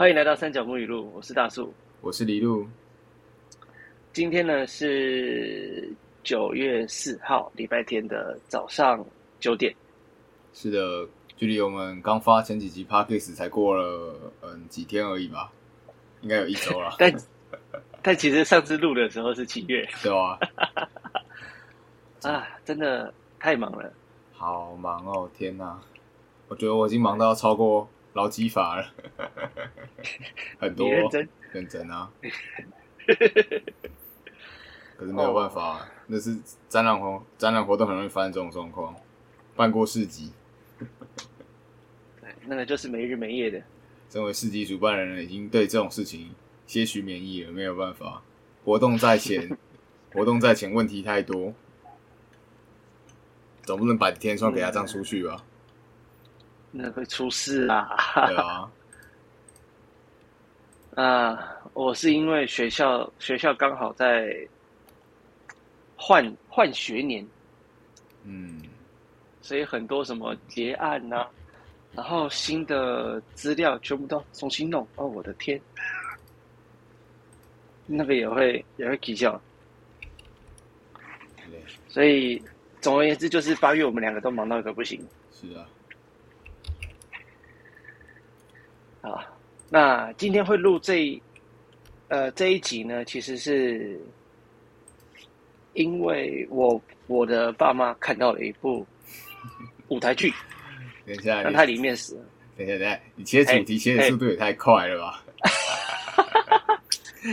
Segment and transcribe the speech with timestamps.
[0.00, 2.66] 欢迎来到三角木语录，我是大树，我是李路。
[4.14, 5.92] 今天呢是
[6.22, 9.04] 九月四号，礼拜天的早上
[9.40, 9.70] 九点。
[10.54, 15.52] 是的，距离我们刚发前几集 p a c k a g e 才过了嗯几天而已吧，
[16.22, 16.92] 应该有一周了。
[16.98, 17.14] 但
[18.00, 20.38] 但其实上次录的时候是七月，对啊。
[22.24, 23.92] 啊，真的太忙了，
[24.32, 25.30] 好忙哦！
[25.36, 25.78] 天哪，
[26.48, 28.92] 我觉得我已经忙到超过劳基法了，
[30.58, 32.10] 很多认真认真啊。
[34.96, 36.36] 可是没有办法，那是
[36.68, 38.94] 展览活展览活动很容易发生这种状况，
[39.56, 40.32] 办过市集，
[42.20, 43.62] 对，那个就是没日没夜的。
[44.10, 46.34] 身为市集主办人，已经对这种事情
[46.66, 48.22] 些许免疫了，没有办法。
[48.64, 49.56] 活动在前，
[50.12, 51.54] 活动在前，问题太多。
[53.62, 55.44] 总不能把天窗给他这样出去吧？
[56.70, 57.96] 那会出事啊！
[58.26, 58.70] 对啊。
[60.96, 64.36] 啊，我是因为学校学校刚好在
[65.96, 67.26] 换换学年，
[68.24, 68.62] 嗯，
[69.40, 71.26] 所以很多什么结案呐，
[71.94, 74.86] 然后新的资料全部都重新弄。
[74.96, 75.60] 哦，我的天，
[77.86, 79.40] 那个也会也会起笑。
[81.88, 82.42] 所以。
[82.80, 85.06] 总而言之，就是八月我们两个都忙到一个不行。
[85.30, 85.68] 是啊。
[89.00, 89.26] 啊，
[89.68, 91.20] 那今天会录这
[92.08, 93.98] 呃这一集呢，其实是
[95.74, 98.86] 因为我我的爸妈看到了一部
[99.88, 100.32] 舞台剧。
[101.06, 102.14] 等一下，但它里面是……
[102.56, 105.24] 等一下，等一下，你切主题切的速度也太快了吧！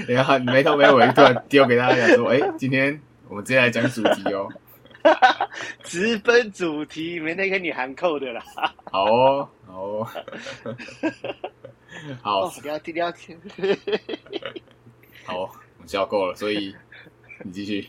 [0.08, 4.50] 然后你没头没尾突然丢给大家讲说：“哎，今天我们接下来讲主题哦。”
[5.84, 8.44] 直奔主题，没得跟你含扣的啦。
[8.92, 10.08] 好哦，好哦，
[12.22, 13.40] 好，聊天聊天。
[15.26, 16.76] 好，我们教够了，所以
[17.44, 17.88] 你继续。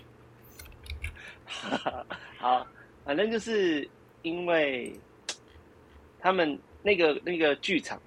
[2.38, 2.66] 好，
[3.04, 3.88] 反正就是
[4.22, 4.92] 因为
[6.20, 8.00] 他们那个那个剧场，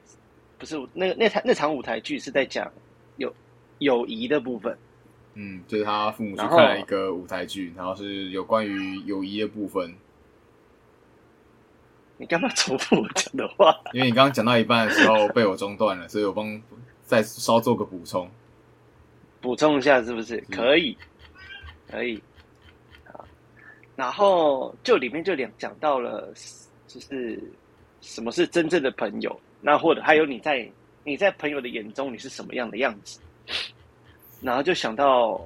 [0.58, 2.72] 不是那个那场那场舞台剧是在讲
[3.18, 3.34] 友
[3.80, 4.78] 友谊的部分。
[5.34, 9.96] 嗯，就是他父母去看了一个舞台剧，然后是有关于友谊的部分。
[12.18, 13.76] 你干嘛重复我讲的话？
[13.94, 16.62] 因为你刚刚讲到一半的时候被我中断了，所以我帮
[17.06, 18.30] 再稍做个补充。
[19.40, 20.40] 补充一下是不是？
[20.52, 20.96] 可以，
[21.90, 22.22] 可以。
[23.96, 26.32] 然后就里面就两讲到了，
[26.88, 27.42] 就是
[28.02, 30.70] 什么是真正的朋友，那或者还有你在
[31.04, 33.20] 你在朋友的眼中你是什么样的样子？
[34.42, 35.40] 然后就想到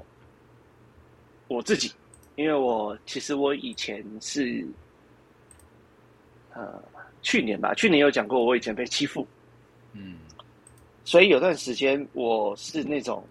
[1.48, 1.92] 我自己，
[2.36, 4.66] 因为我其实我以前是，
[6.54, 6.82] 呃，
[7.22, 9.28] 去年吧，去年有讲过我以前被欺负，
[9.94, 10.18] 嗯，
[11.04, 13.24] 所以有段时间我是那种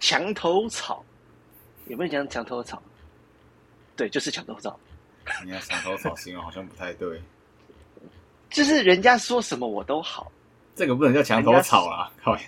[0.00, 1.04] 墙头草，
[1.86, 2.82] 有没有讲墙头草？
[3.96, 4.78] 对，就是墙头草。
[5.44, 7.20] 你看墙头草形容好像不太对，
[8.50, 10.30] 就是人家说什么我都好，
[10.74, 12.36] 这个不能叫墙头草啦，靠！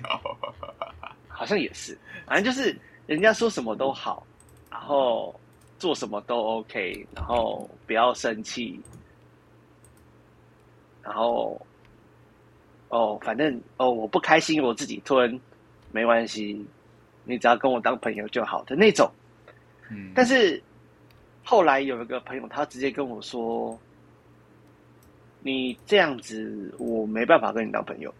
[1.41, 1.97] 好像也是，
[2.27, 4.27] 反正就是人家说什么都好，
[4.71, 5.35] 然后
[5.79, 8.79] 做什么都 OK，然后不要生气，
[11.03, 11.59] 然后
[12.91, 15.41] 哦，反正哦，我不开心我自己吞，
[15.93, 16.63] 没关系，
[17.25, 19.11] 你只要跟我当朋友就好的那种。
[19.89, 20.63] 嗯，但是
[21.43, 23.81] 后来有一个朋友，他直接跟我说
[25.41, 28.15] ：“你这样子，我没办法跟你当朋友。”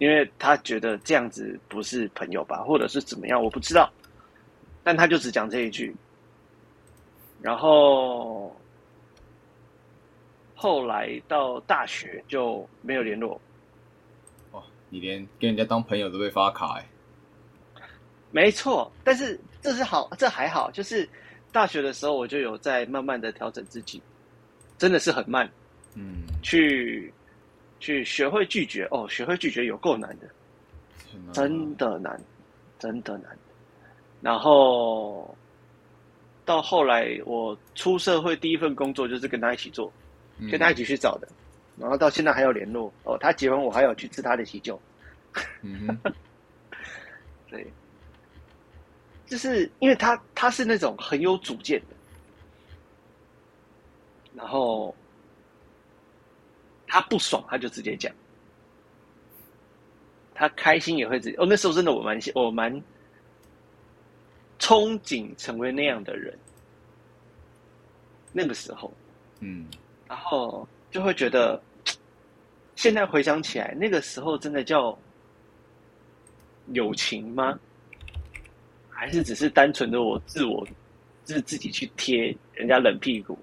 [0.00, 3.92] 因为他觉得这样子不是朋友吧，或者是怎么样，我不知道。
[4.82, 5.94] 但他就只讲这一句，
[7.42, 8.56] 然后
[10.54, 13.38] 后来到大学就没有联络。
[14.52, 16.86] 哇，你连跟人家当朋友都被发卡哎？
[18.30, 21.06] 没错，但是这是好，这还好，就是
[21.52, 24.00] 大学的时候我就有在慢慢的调整自己，
[24.78, 25.46] 真的是很慢，
[25.94, 27.12] 嗯，去。
[27.80, 30.28] 去学会拒绝哦，学会拒绝有够难的，
[31.32, 32.20] 真的难，
[32.78, 33.36] 真的难。
[34.20, 35.34] 然后
[36.44, 39.90] 到后来，我出社会第一份工作就是跟他一起做，
[40.50, 41.26] 跟他一起去找的。
[41.78, 44.78] 然后到现在还有联络哦，他结婚我还要去吃他的喜酒。
[45.62, 45.98] 嗯，
[47.48, 47.66] 对，
[49.26, 51.96] 就是因为他他是那种很有主见的，
[54.34, 54.94] 然后。
[56.90, 58.12] 他不爽，他就直接讲；
[60.34, 61.36] 他开心也会直接。
[61.38, 62.72] 哦，那时候真的我蛮我蛮
[64.58, 66.36] 憧憬成为那样的人。
[68.32, 68.92] 那个时候，
[69.38, 69.66] 嗯，
[70.08, 71.60] 然后就会觉得
[72.74, 74.96] 现在回想起来，那个时候真的叫
[76.72, 77.58] 友情吗？
[78.88, 80.66] 还是只是单纯的我自我，
[81.24, 83.38] 就是自己去贴人家冷屁股？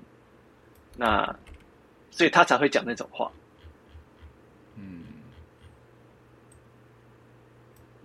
[0.96, 1.34] 那
[2.12, 3.32] 所以他才会讲那种话，
[4.76, 5.04] 嗯，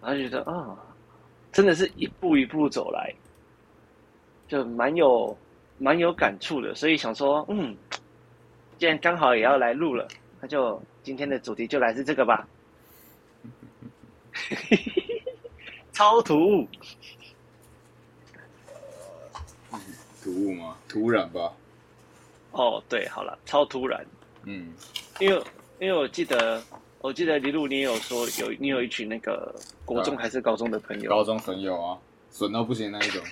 [0.00, 0.76] 然后就觉得啊、
[1.50, 3.14] 真的是一步一步走来，
[4.48, 5.36] 就蛮有
[5.78, 6.74] 蛮有感触的。
[6.74, 7.76] 所以想说，嗯，
[8.78, 10.06] 既然刚好也要来录了，
[10.40, 12.46] 那就今天的主题就来自这个吧。
[15.92, 16.68] 超突兀，
[20.22, 20.76] 突兀吗？
[20.88, 21.52] 突然吧。
[22.52, 24.04] 哦，对，好了，超突然，
[24.44, 24.72] 嗯，
[25.18, 25.42] 因为
[25.80, 26.62] 因为我记得
[27.00, 29.54] 我记得李璐你也有说有你有一群那个
[29.84, 31.98] 国中啊还是高中的朋友，高中朋友啊，
[32.30, 33.22] 损到不行那一种，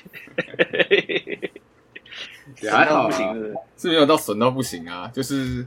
[2.63, 3.55] 也还好啊不行是是？
[3.77, 5.67] 是没有到损到不行啊，就是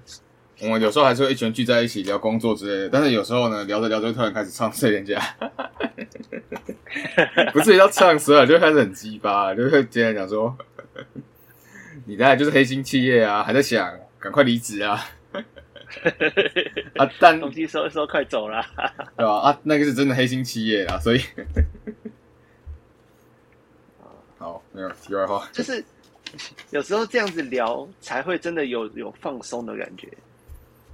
[0.61, 5.19] 我们有时候还是会一群人聚在一起聊工作之类的，但是有时候呢，聊着聊着突然开始唱衰人家，
[7.53, 10.55] 不至于到唱衰啊，就开始很鸡巴，就会接着讲说，
[12.05, 15.03] 你大概就是黑心企业啊，还在想赶快离职啊，
[16.97, 18.65] 啊，但东西收一收，快走啦！
[19.15, 19.39] 对吧？
[19.39, 21.21] 啊，那个是真的黑心企业啊，所以，
[24.37, 25.83] 好，没有题外话，就是
[26.71, 30.07] 有时候这样子聊，才会真的有有放松的感觉。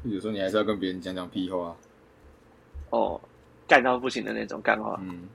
[0.03, 1.75] 有时候你还是要跟别人讲讲屁话，
[2.91, 3.19] 哦，
[3.67, 5.00] 干到不行的那种干话。
[5.01, 5.27] 嗯，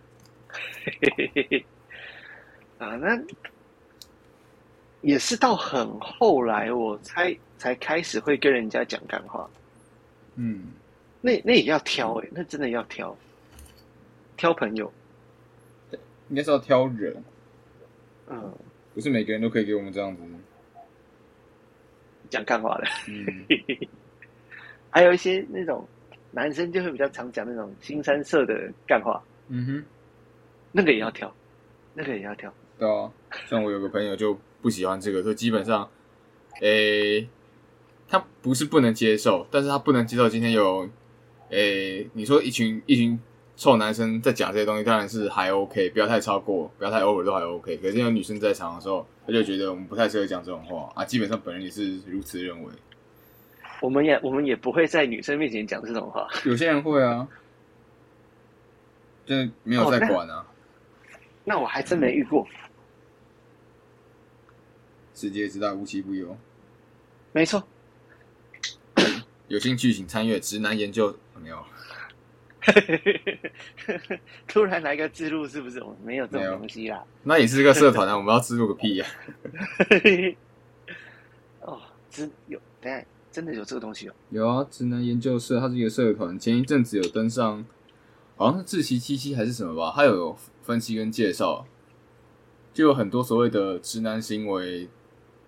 [2.79, 3.19] 啊，那
[5.05, 9.49] 也是到很后来，我才才开始会跟人家讲干话。
[10.37, 10.73] 嗯，
[11.21, 13.15] 那那也要挑哎、那真的要挑，
[14.37, 14.91] 挑朋友。
[16.31, 17.23] 应该是要挑人，
[18.29, 18.53] 嗯，
[18.95, 20.23] 不是每个人都可以给我们这样子，
[22.31, 23.45] 讲干话的，嗯，
[24.89, 25.87] 还有一些那种
[26.31, 29.85] 男生就会比较常讲那种新三色的干话，嗯哼，
[30.73, 31.31] 那个也要挑，
[31.93, 32.51] 那个也要挑。
[32.79, 33.13] 对啊，
[33.47, 35.87] 像我有个朋友就不喜欢这个，所以基本上，
[36.63, 37.29] 诶、
[38.09, 40.89] 他不是不能接受，但是他不能接受今天有，
[41.51, 43.21] 诶、你说一群一群
[43.59, 47.77] 臭男生在讲这些东西，当然是还 OK，不要太超过，不要太 over 都还 OK。
[47.77, 51.05] 可是有女生在场的时候，他就觉得我们不太适合讲这种话啊。
[51.05, 52.71] 基本上本人也是如此认为。
[53.83, 56.27] 我们也我们也不会在女生面前讲这种话。
[56.47, 57.29] 有些人会啊，
[59.27, 60.47] 就是没有在管啊。
[61.45, 62.49] 那我还真没遇过。
[65.15, 66.37] 世界之大，无奇不有。
[67.33, 67.63] 没错，
[69.49, 71.17] 有兴趣请参阅直男研究。
[71.43, 71.65] 没有，
[74.49, 75.83] 突然来个自录，是不是？
[75.83, 77.05] 我没有这种东西啦。
[77.25, 79.07] 那也是个社团啊，我们要自录个屁呀、
[81.61, 84.15] 哦，真有，等下真的有这个东西哦。
[84.31, 87.65] 有啊，直男研究社，它是一个社团，前一阵子有登上，
[88.37, 91.67] 好像是自习七七还是什么吧，它有分析跟介绍，
[92.73, 94.89] 就有很多所谓的直男行为，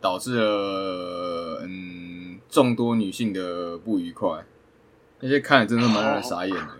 [0.00, 4.44] 导致了嗯众多女性的不愉快，
[5.20, 6.76] 那些看了真的蛮让人傻眼的。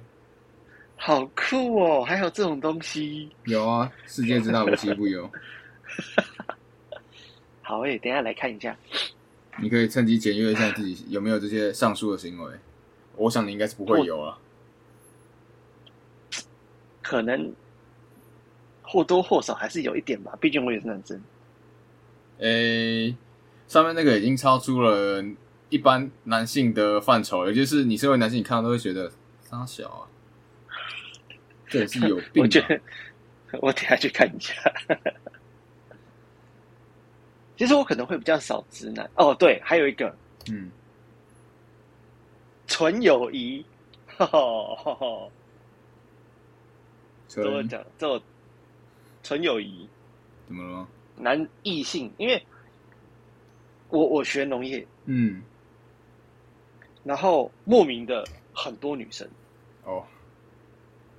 [0.97, 3.31] 好酷哦，还有这种东西。
[3.45, 5.31] 有啊，世界之大无奇不有，
[7.63, 8.77] 好诶，等一下来看一下。
[9.59, 12.53] 你可以趁机检阅一下自己有没有这些上述的行为。
[13.17, 14.39] 我想你应该是不会有啊。
[17.03, 17.55] 可能
[18.83, 21.21] 或多或少还是有一点吧，毕竟我也是男生。
[22.39, 23.17] 诶、
[23.69, 25.25] 上面那个已经超出了
[25.69, 29.11] 一般男性的范畴了，也就是你身为男性，你看到都会觉得
[29.43, 30.07] 傻小啊，
[31.69, 32.61] 这也是有病 我觉？
[32.61, 32.81] 得
[33.63, 34.55] 我等下去看一下。
[37.57, 40.15] 其实我可能会比较少直男哦，对，还有一个
[40.51, 40.71] 嗯，
[42.67, 43.65] 纯友谊，
[44.19, 45.33] 吼吼吼吼
[47.27, 47.83] 怎么讲？
[47.99, 48.21] 这种
[49.23, 49.89] 纯友谊，
[50.47, 50.89] 怎么了吗？
[51.17, 52.43] 男异性，因为
[53.89, 55.43] 我我学农业，嗯，
[57.05, 59.27] 然后莫名的很多女生，
[59.85, 60.05] 哦，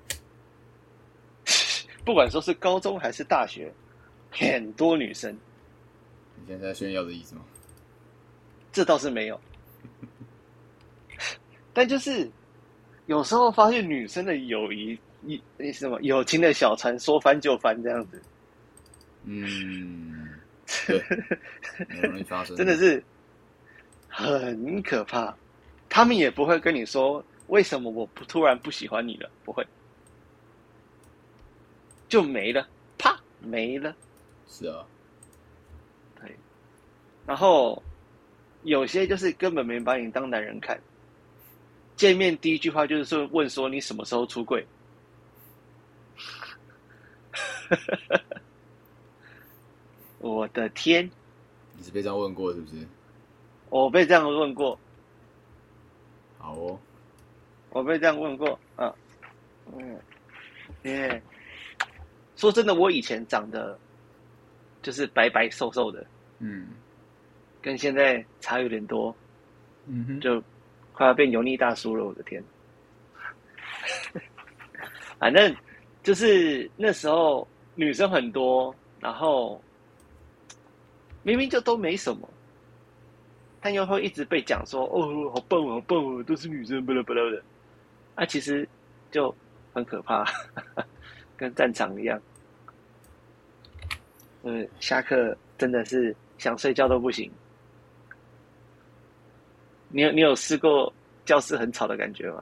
[2.06, 3.72] 不管说是高中还是大学，
[4.32, 5.34] 很多女生，
[6.36, 7.42] 你现在在炫耀的意思吗？
[8.72, 9.39] 这倒是没有。
[11.74, 12.30] 但就是
[13.06, 18.22] 有时候发现女生的友谊，一那什么友情的小船说翻就翻这样子，
[19.29, 20.39] 嗯，
[20.88, 21.00] 对，
[21.89, 23.03] 很容易发生，真的是
[24.07, 25.36] 很可怕。
[25.89, 29.67] 他们也不会跟你说为什么我不突然不喜欢你了，不会，
[32.07, 32.65] 就没了，
[32.98, 33.93] 啪没了。
[34.48, 34.86] 是啊，
[36.22, 36.34] 对
[37.25, 37.84] 然后
[38.63, 40.79] 有些就是根本没把你当男人看，
[41.98, 44.65] 见面第一句话就是说问说你什么时候出柜？
[50.27, 51.10] 我的天！
[51.77, 52.75] 你是被这样问过是不是？
[53.69, 54.79] 我被这样问过，
[56.38, 56.79] 好哦，
[57.72, 58.93] 我被这样问过，啊，
[59.75, 60.00] 嗯，
[60.84, 61.22] 因为
[62.36, 63.77] 说真的，我以前长得
[64.81, 66.05] 就是白白瘦瘦的，
[66.39, 66.69] 嗯
[67.62, 69.13] 跟现在差有点多，
[69.86, 70.41] 嗯哼，就
[70.93, 72.41] 快要变油腻大叔了，我的天！
[75.19, 75.53] 反正
[76.03, 79.62] 就是那时候女生很多，然后
[81.27, 82.29] 明明就都没什么，
[83.60, 87.43] 但又会一直被讲说：“哦，好棒哦，好棒哦，都是女生，巴拉巴拉的。”
[88.15, 88.65] 啊，其实
[89.12, 89.36] 就
[89.74, 90.24] 很可怕，
[91.36, 92.17] 跟战场一样。
[94.43, 97.29] 嗯，下课真的是想睡觉都不行。
[99.89, 100.93] 你有你有试过
[101.25, 102.41] 教室很吵的感觉吗？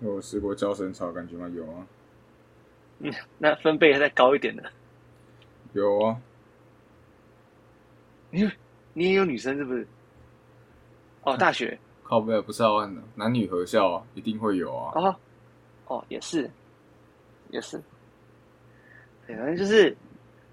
[0.00, 1.48] 我有试过教室很吵的，感觉吗？
[1.54, 1.86] 有啊，
[2.98, 4.64] 嗯， 那分贝再高一点的，
[5.74, 6.20] 有啊，
[8.30, 8.50] 你
[8.92, 9.86] 你也有女生是不是？
[11.22, 11.78] 哦，大学。
[12.02, 14.92] 靠背不是要问的，男女合校啊，一定会有啊。
[14.94, 15.14] 哦
[15.86, 16.50] 哦，也是。
[17.50, 17.80] 也是，
[19.26, 19.96] 对，反正就是，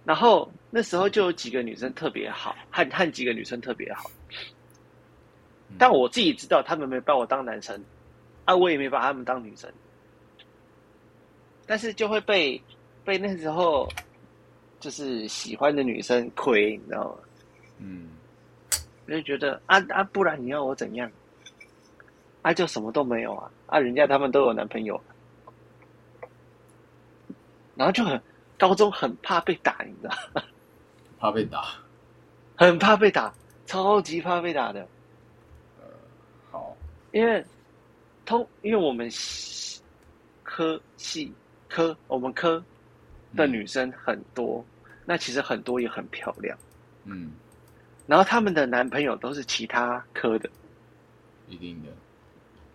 [0.05, 4.10] 然后那时候就有几个女生特别好，和和几个女生特别好，
[5.77, 7.84] 但我自己知道他们没把我当男生，
[8.46, 9.70] 啊，我也没把他们当女生，
[11.65, 12.62] 但是就会被
[13.03, 13.86] 被那时候
[14.79, 17.17] 就是喜欢的女生亏，你知道吗？
[17.79, 18.10] 嗯，
[19.05, 21.12] 我就觉得啊啊，不然你要我怎样？
[22.41, 23.51] 啊，就什么都没有啊！
[23.65, 25.01] 啊，人家他们都有男朋友，
[27.75, 28.22] 然后就很
[28.58, 30.44] 高中很怕被打，你知道，
[31.17, 31.65] 怕被打。
[32.58, 33.34] 很怕被打，
[33.65, 34.88] 超级怕被打的，
[36.50, 36.77] 好，
[37.12, 37.44] 因为
[38.25, 39.82] 通因为我们系
[40.41, 41.34] 科系
[41.67, 42.63] 科我们科
[43.36, 44.63] 的女生很多，
[45.03, 46.58] 那其实很多也很漂亮，
[47.03, 47.32] 嗯，
[48.08, 50.50] 然后他们的男朋友都是其他科的，
[51.48, 51.90] 一定的。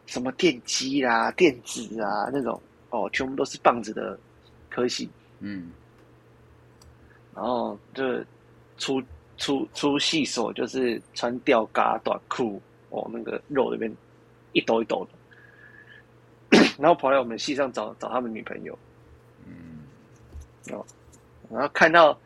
[0.06, 2.60] 什么电机啦、电子啊那种，
[2.90, 4.18] 哦，全部都是棒子的
[4.68, 5.08] 科系，
[5.38, 5.70] 嗯，
[7.32, 8.02] 然后就
[8.76, 9.00] 出
[9.36, 13.88] 出出戏所就是穿吊嘎短裤，哦，那个肉那边
[14.52, 15.06] 一抖一抖
[16.50, 18.76] 的， 然后跑来我们系上找找他们女朋友，
[19.46, 19.84] 嗯，
[21.48, 22.18] 然后看到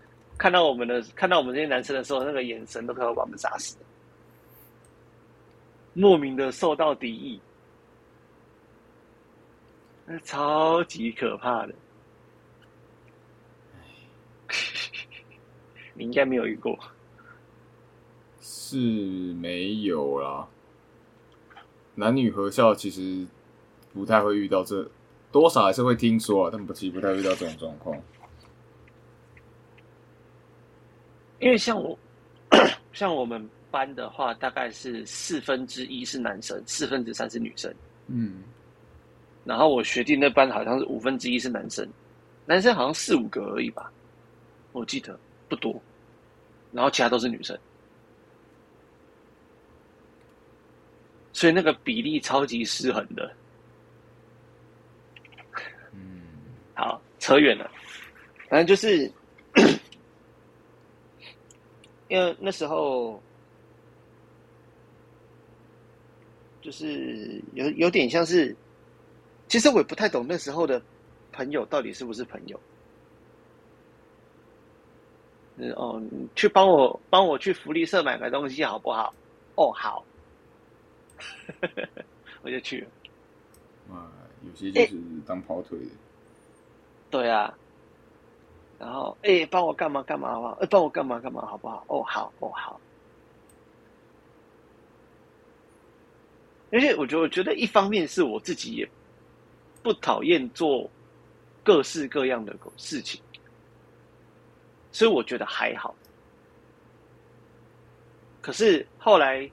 [0.45, 3.79] 看到我们的看到我们这些男生的时候，那个眼神都快要把我们杀死，
[5.95, 7.41] 莫名的受到敌意，
[10.05, 11.75] 那超级可怕的。
[15.95, 16.79] 你应该没有遇过，
[18.43, 20.47] 是没有啦。
[21.95, 23.27] 男女合校其实
[23.95, 24.87] 不太会遇到这，
[25.33, 27.99] 多少还是会听说啊，但不其实不太会遇到这种状况。
[31.45, 31.99] 因为像我
[32.95, 37.71] 像我们班的话，大概是四分之一是男生，四分之三是女生。
[38.07, 38.43] 嗯，
[39.45, 41.87] 然后我学弟那班好像是五分之一是男生，
[42.47, 43.93] 男生好像四五个而已吧，
[44.73, 45.79] 我记得不多，
[46.73, 47.59] 然后其他都是女生，
[51.35, 53.31] 所以那个比例超级失衡的。
[55.93, 56.23] 嗯，
[56.73, 57.71] 好，扯远了，
[58.49, 59.13] 反正就是，
[62.09, 63.21] 因为那时候
[66.61, 68.55] 就是有有点像是，
[69.49, 70.81] 其实我也不太懂那时候的
[71.33, 72.61] 朋友到底是不是朋友。
[75.57, 79.15] 嗯哦，你去帮我帮我去福利社买个东西好不好？
[79.55, 80.05] 哦，好，
[82.43, 83.95] 我就去了。
[83.95, 84.11] 啊，
[84.43, 85.87] 有些就是当跑腿的。
[87.09, 87.57] 对啊，
[88.85, 90.53] 然后哎，帮我干嘛干嘛好不好？
[90.61, 91.83] 哎，帮我干嘛干嘛好不好？
[91.89, 92.79] 哦，好，哦，好。
[96.71, 98.87] 而且我觉得，我觉得一方面是我自己也
[99.83, 100.91] 不讨厌做
[101.63, 103.19] 各式各样的事情，
[104.93, 105.95] 所以我觉得还好。
[108.43, 109.51] 可是后来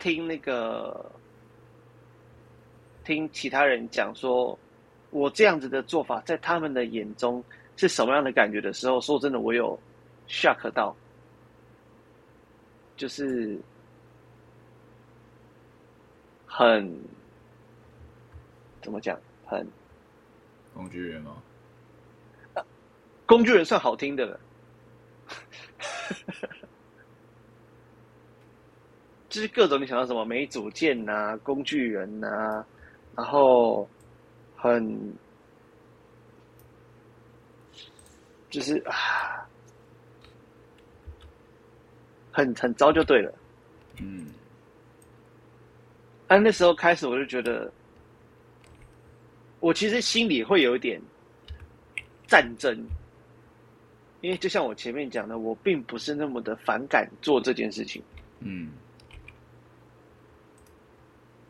[0.00, 1.08] 听那个
[3.04, 4.58] 听其他人讲说，
[5.10, 7.44] 我这样子的做法在他们的眼中
[7.76, 9.80] 是什么样的感觉的时候，说真的，我有
[10.28, 10.96] shock 到，
[12.96, 13.60] 就是
[16.44, 16.86] 很
[18.82, 19.66] 怎么讲，很
[20.72, 21.42] 工具人吗？
[23.26, 24.38] 工具人算好听的了，
[29.30, 32.66] 就是各种你想到什么没主见呐、工具人呐、
[33.16, 33.90] 然后
[34.54, 34.84] 很
[38.52, 39.48] 就是啊，
[42.30, 43.34] 很很糟就对了。
[43.98, 44.26] 嗯。
[46.28, 47.72] 啊，那时候开始我就觉得，
[49.60, 51.00] 我其实心里会有一点
[52.26, 52.76] 战争，
[54.20, 58.02] 因为就像我前面讲的，我并不是那么的反感做这件事情，
[58.40, 58.70] 嗯。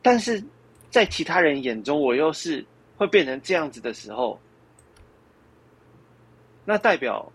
[0.01, 0.43] 但是
[0.89, 2.65] 在其他人眼中，我又是
[2.97, 4.41] 会变成这样子的时候，
[6.64, 7.31] 那代表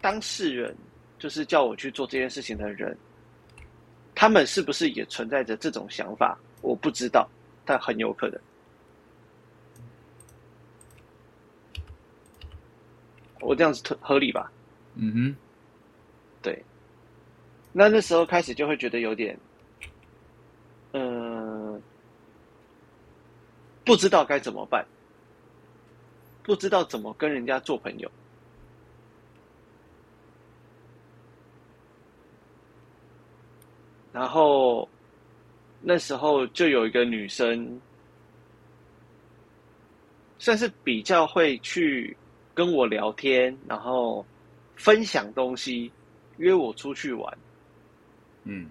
[0.00, 0.74] 当事人
[1.18, 2.96] 就是叫我去做这件事情的人，
[4.14, 6.38] 他们是不是也存在着这种想法？
[6.62, 7.28] 我不知道，
[7.64, 8.40] 但很有可能。
[13.40, 14.50] 我这样子合合理吧？
[14.94, 15.36] 嗯哼，
[16.40, 16.64] 对。
[17.72, 19.38] 那那时候开始就会觉得有点，
[20.92, 21.82] 嗯、
[23.84, 24.86] 不知道该怎么办，
[26.44, 28.08] 不知道怎么跟人家做朋友。
[34.12, 34.88] 然后
[35.80, 37.80] 那时候就有一个女生，
[40.38, 42.16] 算是比较会去
[42.54, 44.24] 跟我聊天，然后
[44.76, 45.90] 分享东西，
[46.36, 47.38] 约我出去玩。
[48.44, 48.68] 嗯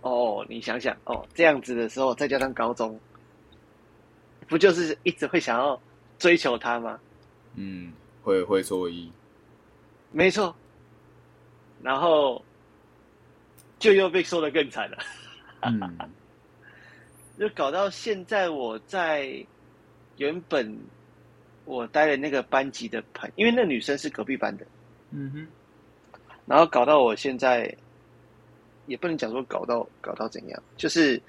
[0.00, 2.98] 哦，你想想哦，这样子的时候，再加上高中，
[4.46, 5.78] 不就是一直会想要
[6.18, 6.98] 追求他吗？
[7.54, 9.10] 嗯，会会错意。
[10.12, 10.54] 没错。
[11.82, 12.44] 然后
[13.78, 14.98] 就又被说的更惨了，
[15.62, 16.10] 嗯
[17.38, 19.46] 就搞到现在我在
[20.16, 20.76] 原本
[21.64, 24.66] 我待的那个班级的朋，因为那女生是隔壁班的，
[25.12, 25.46] 嗯哼，
[26.46, 27.72] 然后搞到我现在
[28.86, 31.22] 也不能讲说搞到搞到怎样，就是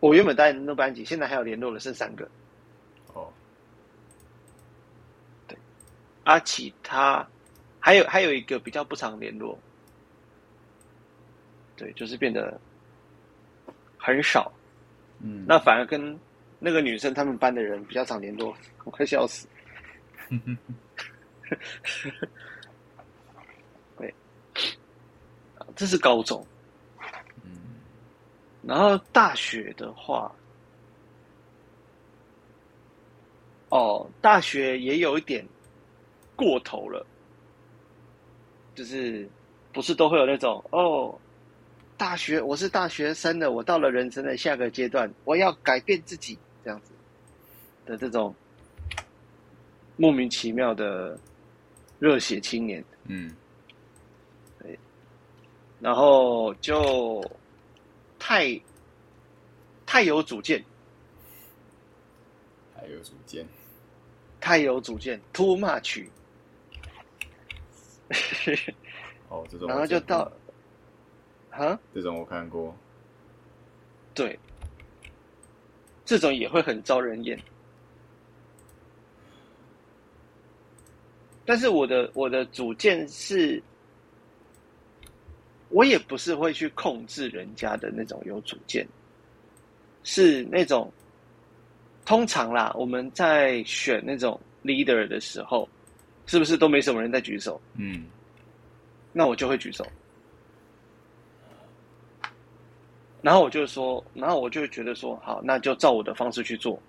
[0.00, 2.28] 我原本待的那班级，现在还有联络的剩三个。
[3.14, 3.32] 哦，
[6.24, 7.26] 啊，其他
[7.80, 9.58] 还有还有一个比较不常联络，
[11.76, 12.60] 对，就是变得
[13.98, 14.52] 很少。
[15.20, 16.18] 嗯，那反而跟
[16.58, 19.46] 那个女生他们班的人比较常联络，我快笑死。
[23.96, 24.14] 对，
[25.58, 26.46] 啊这是高中，
[27.44, 27.50] 嗯
[28.62, 30.32] 然后大学的话，
[33.68, 35.44] 哦，大学也有一点
[36.42, 37.06] 过头了，
[38.74, 39.28] 就是
[39.72, 41.16] 不是都会有那种哦，
[41.96, 46.90] 大学我是大学生的，我到了人生的下个阶段，我要改变自己这样子
[47.86, 48.34] 的这种
[49.96, 51.16] 莫名其妙的
[52.00, 53.32] 热血青年，嗯。
[54.58, 54.76] 对。
[55.80, 57.24] 然后就
[58.18, 58.60] 太
[59.86, 60.64] 太有主见，
[62.74, 63.46] 太有主见。
[64.40, 66.04] 太有主见，too much。
[69.28, 70.30] 哦，这种然后就到，
[71.50, 72.74] 啊，这种我看过。
[74.14, 74.38] 对，
[76.04, 77.38] 这种也会很招人厌。
[81.44, 83.60] 但是我的我的主见是，
[85.70, 88.86] 我也不是会去控制人家的那种有主见，
[90.04, 90.92] 是那种
[92.04, 95.68] 通常啦，我们在选那种 leader 的时候，
[96.26, 97.60] 是不是都没什么人在举手？
[97.74, 98.06] 嗯
[99.12, 99.86] 那我就会举手。
[103.20, 106.80] 然后我就说，然后我就觉得说，好，那就照我的方式去做。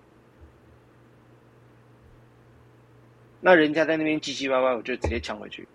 [3.39, 5.67] 那人家在那边唧唧歪歪，我就直接抢回去。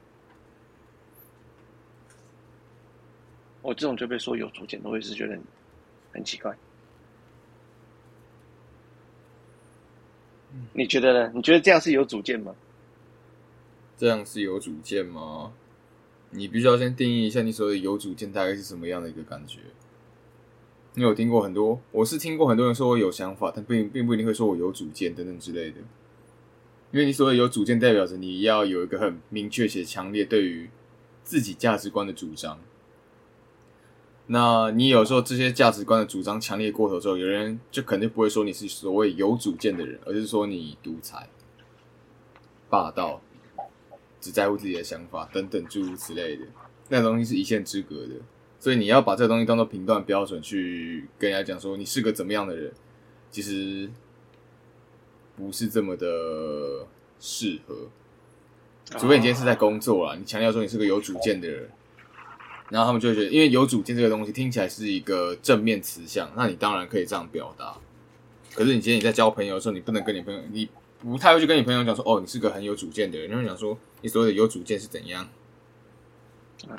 [3.61, 5.43] 我这种就被说有主见，我会是觉得很
[6.15, 6.57] 很奇怪。
[10.73, 11.33] 你觉得呢？
[11.35, 12.55] 你觉得这样是有主见吗？
[13.99, 15.53] 这样是有主见吗？
[16.31, 19.59] 你必须要先定义一下你所谓有主见大概是什么样的一个感觉。
[20.95, 25.79] 你有听过很多，我是听过很多人说我有想法，但并并不一定会说我有主见等等之类的。
[26.93, 30.71] 因为你所谓有主见，代表着你要有一个很明确且强烈对于
[31.25, 32.61] 自己价值观的主张。
[34.27, 41.29] 那你有时候这些价值观的主张强烈过头之后，有人就肯定不会说你是所谓有主见的人，而是说你独裁、
[42.69, 43.21] 霸道、
[44.21, 46.45] 只在乎自己的想法等等诸如此类的，
[46.89, 48.15] 那东西是一线之隔的。
[48.61, 52.73] 所以你要把这个东西当做评断标准去跟人家讲说你是个怎么样的人，
[53.31, 53.89] 其实
[55.37, 56.87] 不是这么的
[57.21, 57.89] 适合。
[58.99, 61.69] 除非你今天是在工作啦，你强调说你是个有主见的人，
[62.71, 67.77] 然后他们就会觉得，因为有主见这个东西听起来是一个正面词项，那你当然可以这样表达。
[68.55, 73.31] 可是你今天你在交朋友的时候，你不能跟你朋友，你不太会去跟你朋友讲说，哦，你是个很有主见的人。
[73.31, 75.29] 你会讲说，你所谓的有主见是怎样？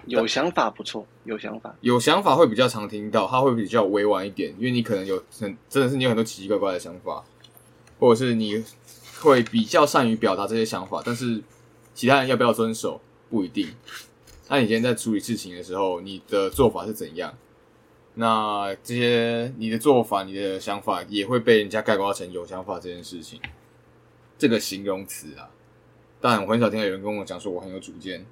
[0.05, 7.23] 有想法不错，有想法，有想法会比较常听到，他会比较委婉一点，因为你可能有很真的是你有很多奇奇怪怪的想法，
[7.97, 8.61] 或者是你
[9.21, 11.41] 会比较善于表达这些想法，但是
[11.93, 13.73] 其他人要不要遵守不一定。
[14.49, 17.33] 那你今天在处理事情的时候，你的做法是怎样？
[18.15, 23.39] 那这些你的做法、你的想法也会被人家概括成有想法这件事情，
[24.37, 25.49] 这个形容词啊。
[26.21, 28.25] 但我很少听到有人跟我讲说我很有主见，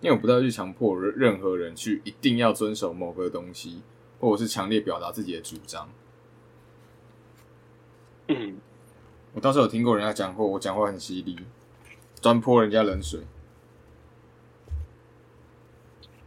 [0.00, 3.82] 因为我不太去强迫任何人去一定要遵守某个东西，
[4.20, 5.88] 或者是强烈表达自己的主张。
[8.28, 8.56] 嗯，
[9.34, 11.38] 我倒是有听过人家讲过，我讲话很犀利，
[12.22, 13.20] 专泼人家冷水。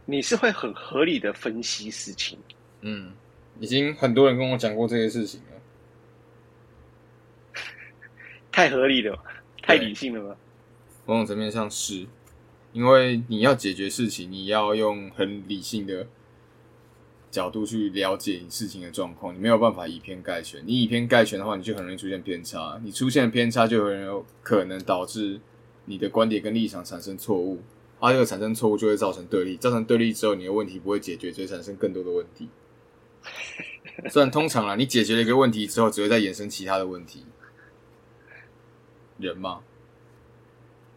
[0.04, 2.38] 你是会很合理的分析事情，
[2.80, 3.12] 嗯，
[3.58, 5.57] 已经很多人跟我讲过这些事情了，
[8.58, 9.16] 太合理了，
[9.62, 10.36] 太理性了吧？
[11.06, 12.08] 某种层面上是，
[12.72, 16.08] 因为你要解决事情，你要用很理性的
[17.30, 20.60] 角度去了解你事情的状况，你没有办法以偏概全。
[20.66, 25.40] 你以偏概全的话，你就很容易出现偏差，你出现偏差就很有可能导致
[25.84, 27.62] 你的观点跟立场产生错误。
[28.00, 32.48] 啊，这个产生错误就会造成对立，造成对立之后，你的问题不会解决，就会产生更多的问题。
[34.10, 37.24] 虽然通常啊，你解决了一个问题之后，只会再衍生其他的问题。
[39.18, 39.60] 人嘛，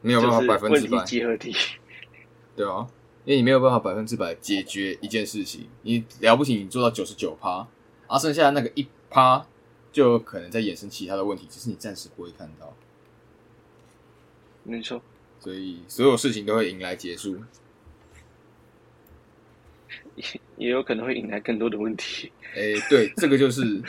[0.02, 1.56] 没有办法百分之百结合体，
[2.56, 2.88] 对啊，
[3.26, 7.68] 因为你没有办法百分之百解决一件事情，你了不起，你做到九十九趴，
[8.08, 9.46] 啊，剩下的那个一趴，
[9.92, 12.74] 就有可能在衍生其他的问题，只是你暂时不会看到。
[14.64, 15.02] 没错。
[15.40, 17.42] 所以所有事情都会迎来结束，
[20.62, 22.32] 也也有可能会引来更多的问题。
[22.56, 23.82] 哎，对，这个就是，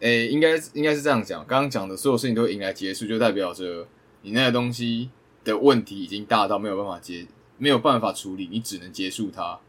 [0.00, 1.46] 哎，应该应该是这样讲。
[1.46, 3.86] 刚刚讲的所有事情都会迎来结束，就代表着
[4.22, 5.10] 你那个东西
[5.44, 9.60] 的问题已经大到没有办法接，没有办法处理，你只能结束它。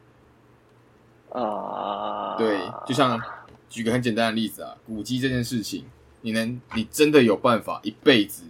[1.29, 3.21] 啊，对，就像
[3.69, 5.85] 举个很简单的例子啊，古迹这件事情，
[6.21, 8.43] 你能，你真的有办法一辈子？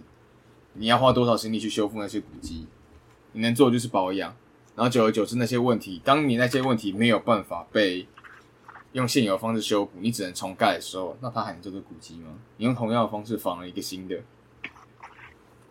[0.72, 2.66] 你要花多少精力去修复那些古迹？
[3.32, 4.34] 你能做的就是保养，
[4.80, 8.08] 然后久而久之，那些问题，当你那些问题没有办法被
[8.92, 12.30] 用现有的方式修补，你只能重盖的时候，那它还能叫做古迹吗？
[12.56, 14.18] 你用同样的方式仿了一个新的，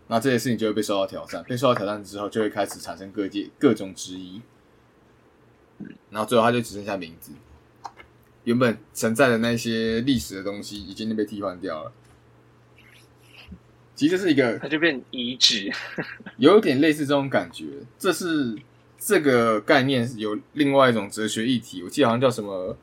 [0.05, 1.43] 那这些事情就会被受到挑战。
[1.45, 4.43] 被受到挑战之后，就会开始产生各界各种质疑，
[6.11, 7.31] 然后最后它就只剩下名字，
[8.43, 11.91] 原本存在的那些历史的东西已经被替换掉了。
[13.95, 15.71] 其实是一个，它就变遗址，
[16.37, 17.65] 有点类似这种感觉。
[17.97, 18.55] 这是
[18.99, 22.75] 这个概念有另外一种哲学议题，我记得好像叫什么，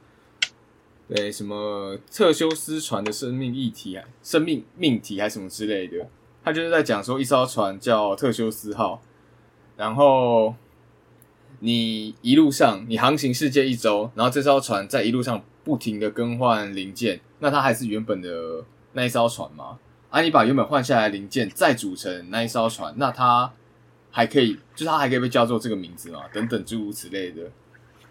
[1.08, 6.08] 对，什么特修斯船的生命议题，生命命题还是什么之类的。
[6.42, 9.02] 他就是在讲说，一艘船叫特修斯号，
[9.76, 10.54] 然后
[11.60, 19.78] 你一路上你航行世界一周，然后这艘船在一路上不停的更换零件，那它还是原本的那一艘船吗？
[20.08, 20.22] 啊！
[20.22, 23.52] 你把原本换下来零件再组成那一艘船，那它
[24.16, 26.22] 还可以，就是它还可以被叫做这个名字嘛？
[26.32, 27.52] 等等诸如此类的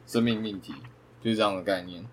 [0.05, 0.71] 生命命题，
[1.19, 2.05] 就是这样的概念。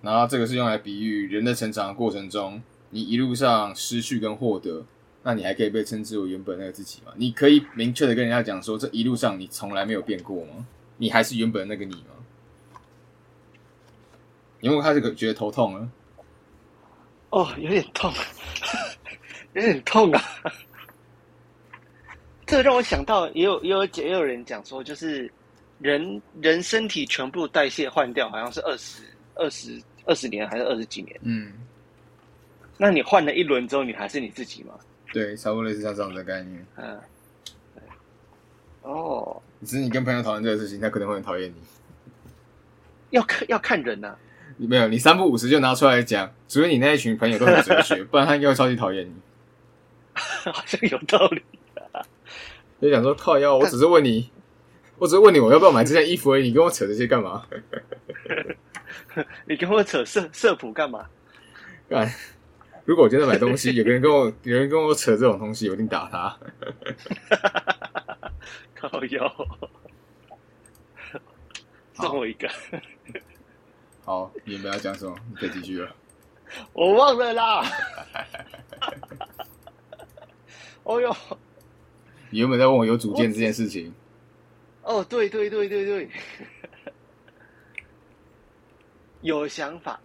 [0.00, 4.86] 然后这个是用来比喻人的成长的过程中，你一路上失去跟获得，
[5.24, 7.12] 那你还可以被称之为原本那个自己吗？
[7.16, 10.66] 你可以明确的跟人家讲说，这一路上你从来没有变过吗？
[10.96, 12.80] 你还是原本那个你吗？
[14.60, 15.86] 有没有开始觉得头痛了？
[17.28, 18.10] 哦，有点痛。
[19.52, 20.22] 有点痛啊！
[22.52, 25.32] 这让我想到，也有也有也有人讲说，就是
[25.78, 29.02] 人人身体全部代谢换掉，好像是二十
[29.36, 31.18] 二十二十年还是二十几年？
[31.22, 31.50] 嗯，
[32.76, 34.74] 那你换了一轮之后，你还是你自己吗？
[35.14, 36.66] 对，差不多类似像这样的概念。
[36.76, 37.00] 嗯，
[38.82, 41.54] 哦，只是你跟朋友讨论这个事情，他可能会很讨厌你。
[43.12, 44.14] 要看要看人呐，
[44.58, 49.14] 你没有，你三不五十就拿出来讲，除非你那一群朋友都很哲学， 不然他应该会超级讨厌你。
[50.12, 51.42] 好像有道理。
[52.82, 54.30] 就想说靠腰，我只是问你，
[54.98, 57.46] 我只是问你我要不要买这件衣服而已，你跟我扯这些干嘛？
[59.46, 61.06] 你跟我扯色色谱干嘛？
[61.88, 62.12] 干！
[62.84, 66.36] 如果我今天买东西，有个人跟我，有人跟我扯这种东西，我一定打他。
[68.74, 69.32] 靠腰，
[71.94, 72.48] 送我一个。
[74.04, 75.14] 好，你们要讲什么？
[75.30, 75.94] 你可以继续了。
[76.72, 77.62] 我忘了啦。
[80.82, 81.16] 哦哟，
[82.32, 83.94] 你原本在问我有主见这件事情，
[84.82, 86.08] 哦，对对对对对，
[89.22, 90.00] 有想法，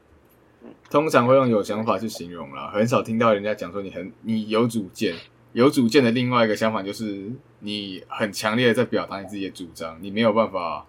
[0.89, 5.15] 通常会用有想法去形容啦，很少听到人家讲说你很你有主见。
[5.53, 10.85] 有主见的另外一个想法就是你很强烈的在表达你自己的主张，你没有办法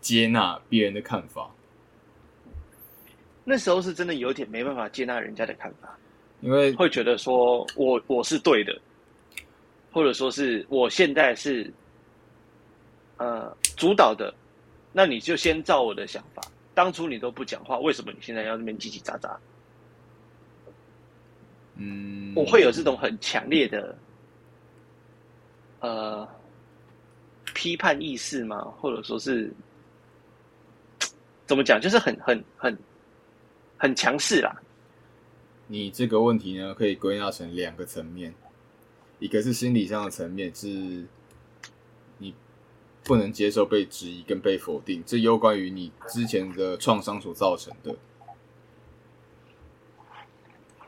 [0.00, 1.50] 接纳别人的看法。
[3.44, 5.98] 那时候是真的有点没办法接纳人家的看法，
[6.40, 8.80] 因为会觉得说我我是对的，
[9.92, 11.72] 或者说是我现在是
[13.18, 14.34] 呃主导的，
[14.92, 16.42] 那你就先照我的想法。
[16.74, 19.36] 当初你都不讲话，为什么你现在要那边叽叽喳喳？
[21.76, 23.96] 嗯，我会有这种很强烈的
[25.80, 26.26] 呃
[27.54, 28.62] 批判意识吗？
[28.80, 29.52] 或者说是
[31.46, 31.78] 怎么讲？
[31.80, 32.78] 就是很很很
[33.76, 34.54] 很强势啦。
[35.66, 38.34] 你这个问题呢，可以归纳成两个层面，
[39.22, 41.06] 一个是心理上的层面，是
[42.18, 42.34] 你
[43.04, 47.94] 不能接受被质疑跟被否定，这有关于你之前的创伤所造成的，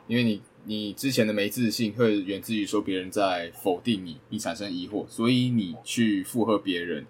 [0.09, 0.43] 因为你。
[0.67, 7.05] 你之前的没自信会源自于说别人在否定你，你产生疑惑，所以你去附和别人，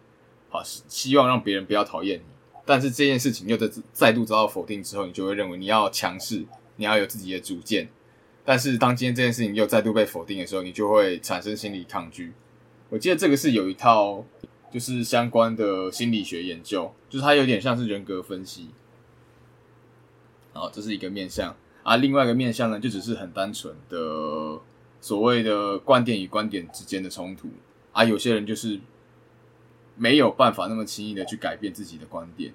[0.50, 2.24] 好希望让别人不要讨厌你。
[2.66, 7.88] 但是这件事情又在再度遭到否定之后，你就会认为你要强势，你要有自己的主见。
[8.44, 12.32] 但是当今天这件事情又再度被否定的时候，你就会产生心理抗拒。
[12.90, 14.24] 我记得这个是有一套
[14.70, 18.68] 就是相关的心理学研究，就是它有点像是人格分析。
[20.52, 21.56] 好，这是一个面向。
[21.82, 24.60] 啊，另外一个面向呢，就只是很单纯的
[25.00, 27.48] 所谓的观点与观点之间的冲突
[27.92, 28.04] 啊。
[28.04, 28.80] 有些人就是
[29.96, 32.52] 没有办法那么轻易的去改变自己的观点，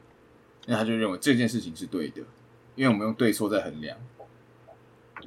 [0.65, 2.21] 那他就认为这件事情是对的，
[2.75, 3.97] 因为我们用对错在衡量。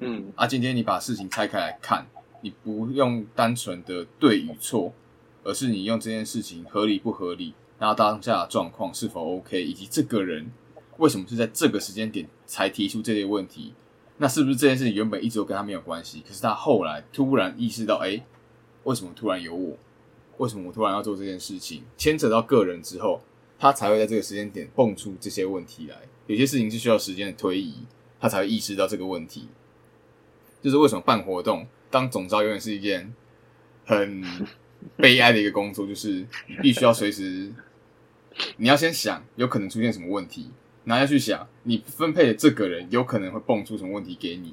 [0.00, 2.06] 嗯，啊，今天你把事情拆开来看，
[2.40, 4.92] 你不用单纯的对与错，
[5.44, 10.50] 而是你用这件事情合理不合理，然后当下状况是否 OK，以及这个人
[10.98, 13.74] 为什么是在这个时间点才提出这些问题。
[14.18, 16.22] 那是不是这件事情原本一直都跟他没有关系？
[16.26, 18.22] 可是他后来突然意识到，哎，
[18.84, 19.76] 为什么突然有我？
[20.38, 21.82] 为什么我突然要做这件事情？
[21.96, 23.20] 牵扯到个人之后，
[23.58, 25.96] 他才会在这个时间点蹦出这些问题来。
[26.26, 27.74] 有些事情是需要时间的推移，
[28.20, 29.48] 他才会意识到这个问题。
[30.62, 33.12] 就是为什么办活动当总招永远是一件
[33.84, 34.24] 很
[34.96, 37.52] 悲哀的一个工作，就是你必须要随时，
[38.56, 40.50] 你要先想有可能出现什么问题。
[40.84, 44.52] 然后要去想，你分配的这个人有可能会蹦出什么问题给你，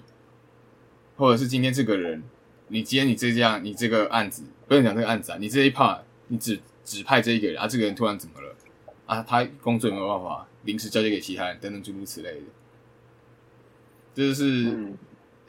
[1.17, 2.21] 或者是今天这个人，
[2.67, 8.55] 你今天你这样，你这个案子不用讲这个案子啊，你这一趴你只只派这一个人啊，这个人突然怎么了
[9.07, 9.23] 啊？
[9.23, 12.41] 他工作有没有办法临时交接给其他人等等诸如此类的，
[14.13, 14.93] 这就是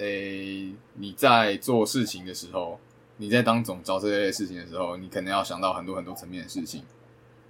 [0.00, 2.80] 诶你在做事情的时候，
[3.18, 6.82] 你在当总招这类事情的时候，你可能要想到很多很多层面的事情，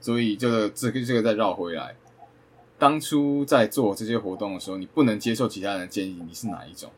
[0.00, 1.94] 所以这个这个这个再绕回来。
[2.76, 6.90] 当初在做这些活动的时候，你不能接受其他人的建议，你是哪一种？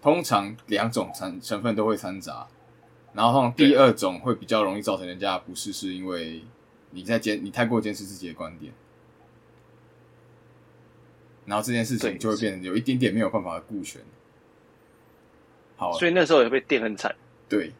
[0.00, 2.46] 通常两种成成分都会掺杂，
[3.12, 6.42] 然后第二种会比较容易造成人家不适，是因为
[6.90, 8.72] 你在坚你太过坚持自己的观点，
[11.44, 14.00] 然后这件事情就会变得有一点点没有办法顾全。
[15.76, 17.14] 好，所以那时候也被电很惨。
[17.48, 17.72] 对，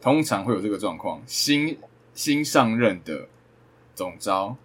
[0.00, 1.76] 通常会有这个状况，新
[2.14, 3.26] 新上任的
[3.94, 4.56] 总招。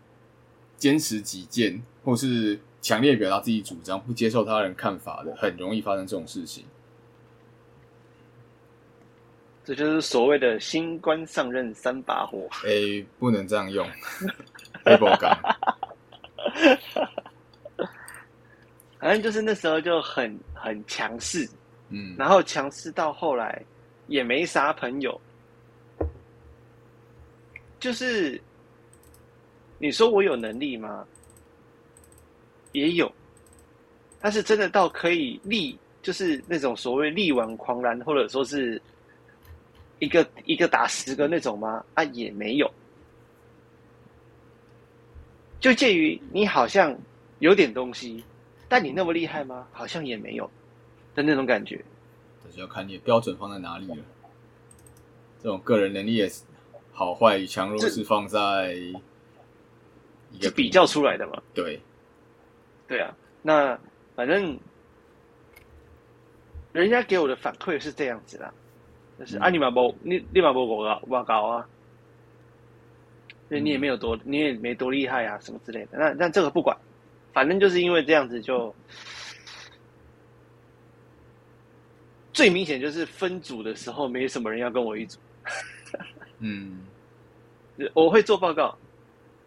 [0.77, 6.63] 坚持己见，或是强烈表达自己主张，不接受他人看法的，很容易发生这种事情。
[9.65, 12.47] 这就是所谓的新官上任三把火。
[12.63, 13.89] 哎，不能这样用，
[14.85, 15.35] 黑爆感。
[18.99, 21.49] 反正就是那时候就很很强势，
[21.89, 23.61] 嗯，然后强势到后来
[24.07, 25.19] 也没啥朋友，
[27.79, 28.41] 就是。
[29.79, 31.05] 你说我有能力吗？
[32.71, 33.13] 也有，
[34.19, 38.81] 但是真的到可以力，就是那种所谓力挽狂澜，或者说是
[39.99, 41.85] 一个一个打十个那种吗？
[41.93, 42.67] 啊，也没有。
[45.59, 46.97] 就介于你好像
[47.37, 48.23] 有点东西，
[48.67, 49.67] 但你那么厉害吗？
[49.71, 50.49] 好像也没有
[51.17, 51.83] 的那种感觉。
[52.45, 53.97] 这是要看你的标准放在哪里了。
[55.43, 56.45] 这种个人能力也是
[56.93, 58.77] 好坏与强弱是放在。
[60.41, 61.79] 就比较出来的嘛，对，
[62.85, 63.79] 对啊，那
[64.13, 64.59] 反正
[66.73, 68.53] 人家给我的反馈是这样子啦，
[69.17, 71.67] 就是啊，你嘛不，你你嘛不我高我高啊，
[73.47, 75.97] 那你也没有多，你也没多厉害啊，什么之类的。
[75.97, 76.77] 那那这个不管，
[77.31, 78.75] 反正就是因为这样子，就
[82.37, 85.17] 最明显就是分组的时候，没什么人要跟我一组。
[86.37, 86.85] 嗯，
[87.95, 88.77] 我会做报告，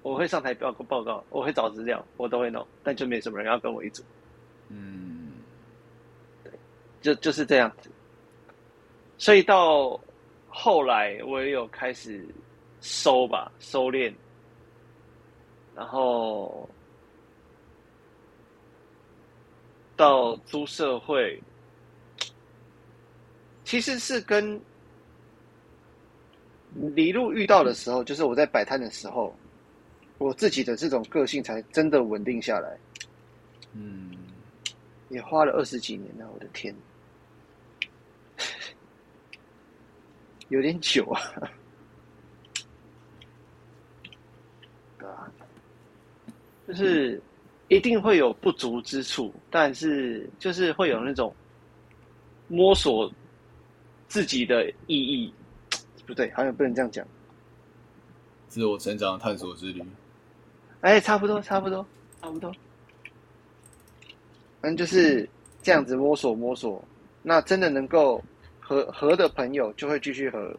[0.03, 4.03] 我会上台报告报告，我会找资料，我都会弄，但就没什么人要跟我一组，
[4.71, 5.35] 嗯，
[7.01, 7.89] 就就是这样子。
[9.19, 9.97] 所以到
[10.49, 12.27] 后来，我也有开始
[12.81, 14.13] 收吧，收敛，
[15.77, 16.69] 然后
[19.95, 21.41] 到租社会，
[23.71, 24.61] 其实是跟
[26.93, 29.33] 李路遇到的时候，就是我在摆摊的时候，
[30.19, 32.77] 我自己的这种个性才真的稳定下来。
[33.73, 34.11] 嗯，
[35.09, 36.75] 也花了二十几年了，我的天，
[40.49, 41.21] 有点久啊。
[44.99, 45.33] 对啊，
[46.67, 47.23] 就是
[47.69, 51.33] 一定会有不足之处，但是就是会有那种
[52.49, 53.09] 摸索
[54.11, 55.33] 自己的意义，
[56.05, 57.07] 不对，好像不能这样讲。
[58.49, 59.81] 自我成长探索之旅。
[60.81, 61.87] 哎，差不多，差不多，
[62.21, 62.53] 差不多。
[64.61, 65.29] 反正就是
[65.63, 66.85] 这样子摸索摸索，
[67.23, 68.21] 那真的能够
[68.59, 70.55] 合合的朋友就会继续合。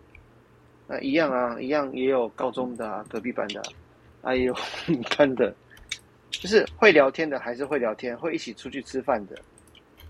[0.88, 3.68] 那一样啊，一样也有高中的啊，隔壁班的、啊，
[4.24, 4.56] 还有
[5.18, 5.54] 班的，
[6.30, 9.38] 就是会聊天的还是会聊天，会一起出去吃饭的，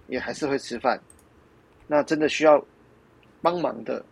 [0.07, 1.01] 也还是会吃饭。
[1.87, 2.63] 那真的需要
[3.41, 4.03] 帮忙的，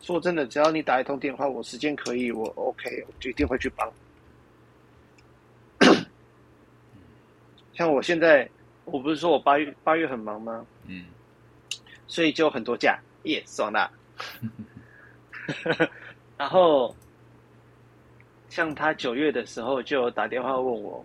[0.00, 3.92] 说真的，只要你打一通电话，我时间可以，我 OK，我就一定会去帮。
[7.72, 8.48] 像我现在，
[8.84, 10.64] 我不是说我八月八月很忙吗？
[10.86, 11.04] 嗯，
[12.06, 13.90] 所以就有很多假，耶，爽啦。
[16.38, 16.94] 然后，
[18.48, 21.04] 像他九月的时候就有打电话问我，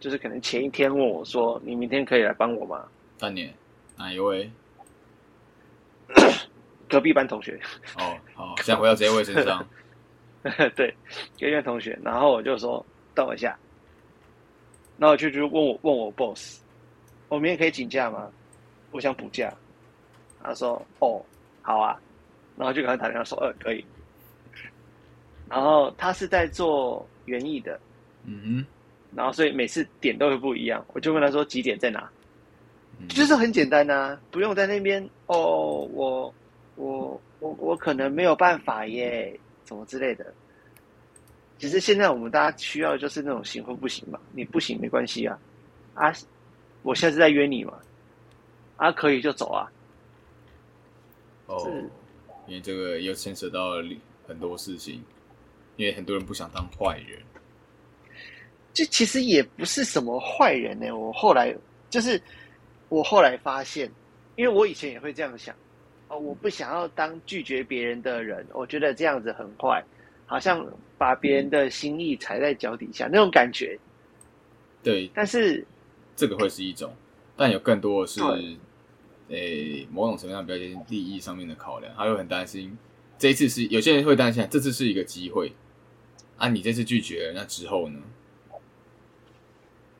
[0.00, 3.54] 就是可能前一天问我说：“你明天可以来帮我吗半年，
[3.96, 4.50] 哪一位？？”
[6.92, 7.58] 隔壁班同学，
[7.98, 9.66] 哦，好，现在回到这一位身上。
[10.76, 10.94] 对，
[11.40, 11.98] 隔壁班同学。
[12.04, 12.84] 然后我就说
[13.16, 13.58] ：“等我一下。”
[14.98, 16.60] 然后就就问我问我 boss：“
[17.30, 18.30] 我明天可以请假吗？
[18.90, 19.50] 我想补假。”
[20.44, 21.24] 他说：“哦，
[21.62, 21.98] 好啊。”
[22.58, 23.82] 然后就跟他打电话说：“呃，可以。”
[25.48, 27.80] 然后他是在做园艺的，
[28.24, 28.66] 嗯
[29.16, 30.84] 然后所以每次点都会不一样。
[30.92, 32.00] 我就问他说几点在哪，
[32.98, 36.34] 哼，就是很简单呐、不用在那边哦，我
[36.76, 40.32] 我我我可能没有办法耶，怎么之类的。
[41.58, 45.38] 其实现在我们大家需要的就是那种行或不行嘛，你不行没关系啊，
[45.94, 46.12] 啊，
[46.82, 47.78] 我下次再约你嘛，
[48.76, 49.70] 啊可以就走啊，
[51.46, 51.70] 哦，
[52.48, 53.88] 因为这个又牵扯到了
[54.26, 55.04] 很多事情，
[55.76, 57.22] 因为很多人不想当坏人。
[58.74, 61.54] 这其实也不是什么坏人呢、我后来
[61.90, 62.20] 就是
[62.88, 63.88] 我后来发现，
[64.34, 65.54] 因为我以前也会这样想，
[66.12, 69.82] 哦，我不想要当拒绝别人的人，我觉得这样子很坏，
[70.26, 70.62] 好像
[70.98, 73.78] 把别人的心意踩在脚底下那种感觉。
[74.82, 75.64] 对，但是
[76.14, 76.94] 这个会是一种，
[77.34, 78.58] 但有更多的是，对
[79.28, 82.76] 诶、某种程度上比较接近利益上面的考量，他会很担心。
[83.16, 85.50] 这一次是有些人会担心，这次是一个机会，
[86.36, 87.98] 啊，你这次拒绝了，那之后呢？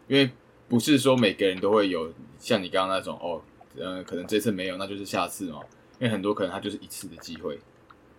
[0.09, 0.31] 因为
[0.69, 3.41] 不是说每个人都会有像你刚刚那种哦，
[3.79, 5.61] 呃，可能这次没有，那就是下次嘛。
[6.03, 7.57] 因为很多可能他就是一次的机会，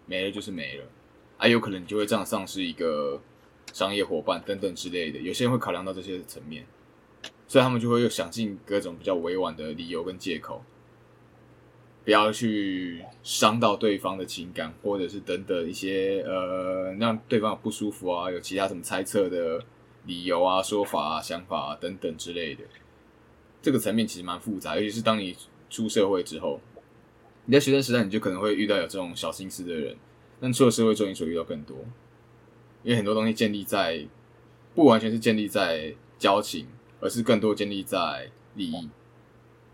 [0.05, 0.85] 没了就是没了，
[1.37, 3.19] 啊，有可能你就会这样丧失一个
[3.73, 5.19] 商业伙伴等等之类的。
[5.19, 6.65] 有些人会考量到这些层面，
[7.45, 10.63] 所以他们就会又想尽各种比较委婉的理由跟借口，
[12.05, 19.61] 不要去伤到对方的情感，或者是等等一些呃让对方不舒服啊，有其他什么猜测的
[20.05, 22.63] 理由啊、说法啊、想法啊等等之类的。
[23.61, 25.35] 这个层面其实蛮复杂，尤其是当你
[25.69, 26.61] 出社会之后，
[27.45, 29.95] 你在学生时代你就可能会遇到有这种小心思的人，
[30.39, 31.77] 但出了社会之后你所遇到更多，
[32.83, 34.05] 因为很多东西建立在
[34.73, 36.67] 不完全是建立在交情，
[36.99, 38.89] 而是更多建立在利益。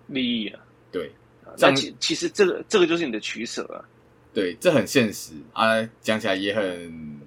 [0.08, 0.60] 利益啊，
[0.92, 1.12] 对
[1.60, 3.86] 那其其实这个这个就是你的取舍啊。
[4.34, 7.20] 对，这很现实啊，讲起来也很，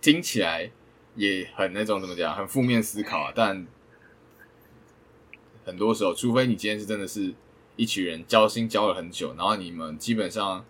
[0.00, 0.70] 听起来
[1.14, 3.32] 也很那种怎么讲，很负面思考啊。
[3.34, 3.66] 但
[5.64, 7.32] 很多时候，除非你今天是真的是
[7.80, 10.62] 一群人交心交了很久，然后你们基本上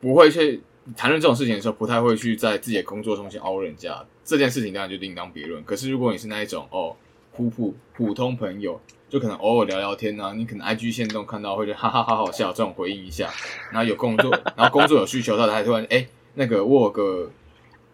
[0.00, 0.60] 不会去
[0.96, 4.04] 谈论这种事情的时候，不太会去在自己的工作中去凹人家。
[4.24, 5.62] 这件事情当然就另当别论。
[5.62, 6.96] 可是如果你是那一种哦，
[7.32, 13.30] 普普普通朋友，就可能偶尔聊聊天啊，你可能 IG 线动看到会觉得哈哈好好笑，这种回应一下。
[13.70, 17.30] 然后有工作，然后工作有需求，他才突然哎、那个我有个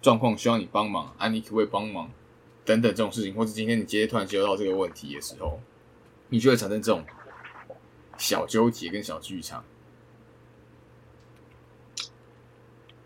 [0.01, 2.11] 状况需要你帮忙，啊，你可不可以帮忙？
[2.65, 5.61] 等等这种事情，或者今天你今天突然接到这个问题的时候，
[6.31, 7.05] 你就会产生这种
[8.19, 9.65] 小纠结跟小剧场。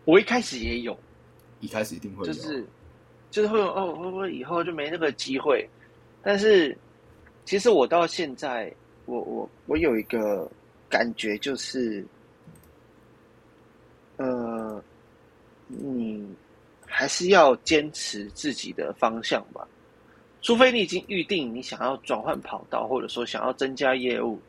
[0.04, 0.96] 我一开始也有，
[1.60, 2.64] 一开始一定会有，就是
[3.30, 5.68] 就是会有哦，会不会以后就没那个机会？
[6.22, 6.76] 但是
[7.44, 8.72] 其实我到现在，
[9.04, 10.50] 我我我有一个
[10.88, 12.06] 感觉，就是
[14.16, 14.82] 呃，
[15.66, 16.24] 你
[16.86, 19.66] 还是要坚持自己的方向吧。
[20.40, 24.40] 除非你已经预定你想要转换跑道，或者说想要增加业务，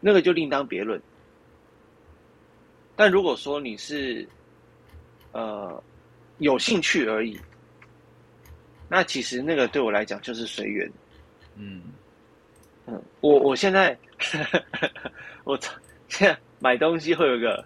[0.00, 1.00] 那个就另当别论。
[2.96, 4.28] 但如果说你是
[5.32, 5.82] 呃
[6.38, 7.38] 有兴趣而已，
[8.88, 10.90] 那其实那个对我来讲就是随缘。
[11.56, 11.82] 嗯
[12.86, 13.96] 嗯，我我现在
[15.44, 15.58] 我
[16.08, 17.64] 现在买东西会有一个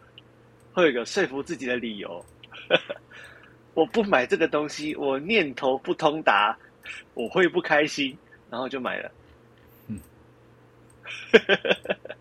[0.72, 2.24] 会有一个说服自己的理由。
[3.74, 6.54] 我不买这个东西，我念头不通达，
[7.14, 8.14] 我会不开心，
[8.50, 9.10] 然后就买了。
[9.86, 9.98] 嗯，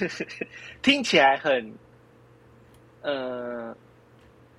[0.82, 1.74] 听起来很，
[3.02, 3.76] 呃，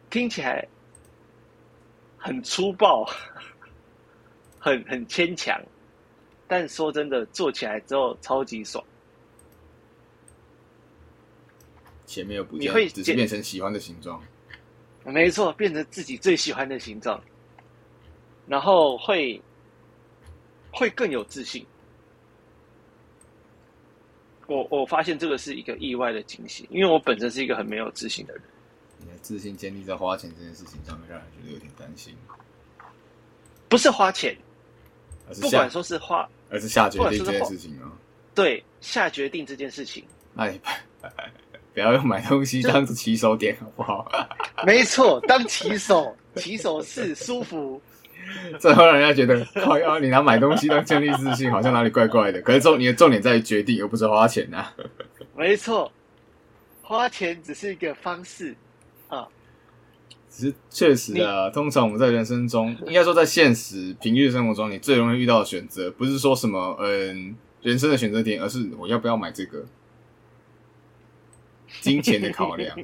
[0.10, 0.68] 听起来
[2.18, 3.06] 很粗暴，
[4.60, 5.62] 很很牵强，
[6.48, 8.84] 但说真的，做起来之后超级爽。
[12.06, 14.24] 前面又不你会见，只是变成喜欢的形状。
[15.04, 17.22] 没错，变成自己最喜欢的形状，
[18.48, 19.42] 然后会
[20.72, 21.66] 会更有自信。
[24.48, 28.42] 我我发现这个是一个意外的惊喜，因为我本身是一个很没有自信的人。
[29.00, 32.16] 你的自信建立在花钱这件事情上面，让人觉得有点担心。
[33.70, 34.36] 不是花钱，
[35.42, 37.92] 不管下，说是花而是下决定这件事情啊。
[38.34, 40.60] 对下决定这件事情，那你
[41.74, 44.10] 不要用买东西当做起手点，好不好？
[44.66, 47.82] 没错，当起手，起手是舒服。
[48.60, 52.42] 这会让人家觉得，靠腰，你拿买东西当建立自信，好像哪里怪怪的。
[52.42, 54.74] 可是重你的重点在于决定，而不是花钱啊。
[55.36, 55.92] 没错，
[56.82, 58.56] 花钱只是一个方式
[59.08, 59.28] 啊。
[60.30, 69.66] 只是确实啊，通常我们在人生中，应该说在现实平日生活中，你最容易遇到的选择，不是说什么嗯人生的选择点，而是我要不要买这个，
[71.82, 72.78] 金钱的考量。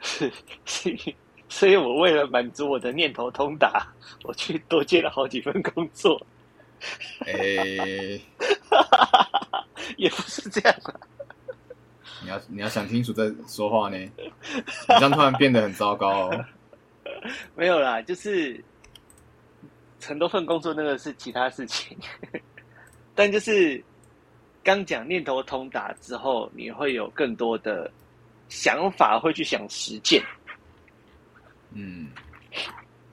[1.48, 3.86] 所以我为了满足我的念头通达，
[4.24, 6.20] 我去多接了好几份工作，
[7.26, 8.20] 诶、
[9.96, 10.94] 也不是这样啊。
[12.22, 14.12] 你要你要想清楚再说话呢，你
[14.88, 16.44] 这样突然变得很糟糕哦。
[17.56, 18.62] 没有啦，就是
[20.04, 21.96] 很多份工作那个是其他事情，
[23.14, 23.82] 但就是
[24.62, 27.90] 刚讲念头通达之后，你会有更多的
[28.48, 30.22] 想法，会去想实践。
[31.72, 32.08] 嗯，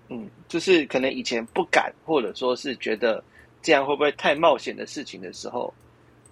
[0.10, 3.24] 嗯，就是可能以前不敢，或者说是觉得
[3.62, 5.74] 这样会不会太冒险的事情的时候，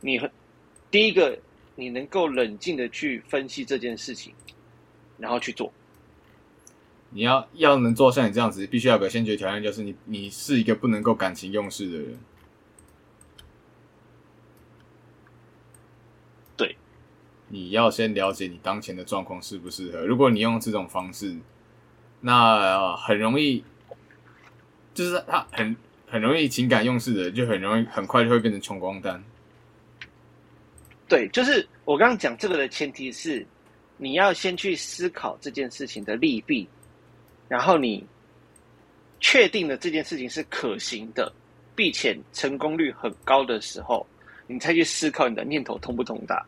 [0.01, 0.29] 你很
[0.89, 1.37] 第一个
[1.75, 4.33] 你能够冷静的去分析这件事情，
[5.17, 5.71] 然后去做。
[7.09, 12.17] 你要要能做像你这样子，必须要有个先决条件，就是你你是一个不能够感情用事的人。
[16.57, 16.75] 对，
[17.49, 20.03] 你要先了解你当前的状况适不适合。
[20.05, 21.37] 如果你用这种方式，
[22.25, 23.61] 那、呃很容易，
[24.93, 25.75] 就是他很
[26.07, 29.21] 很容易情感用事的，就很容易很快就会变成穷光蛋。
[31.09, 33.45] 对，就是我刚刚讲这个的前提是，
[33.97, 36.65] 你要先去思考这件事情的利弊，
[37.49, 38.05] 然后你
[39.19, 41.29] 确定了这件事情是可行的，
[41.75, 44.07] 并且成功率很高的时候，
[44.47, 46.45] 你才去思考你的念头通不通达。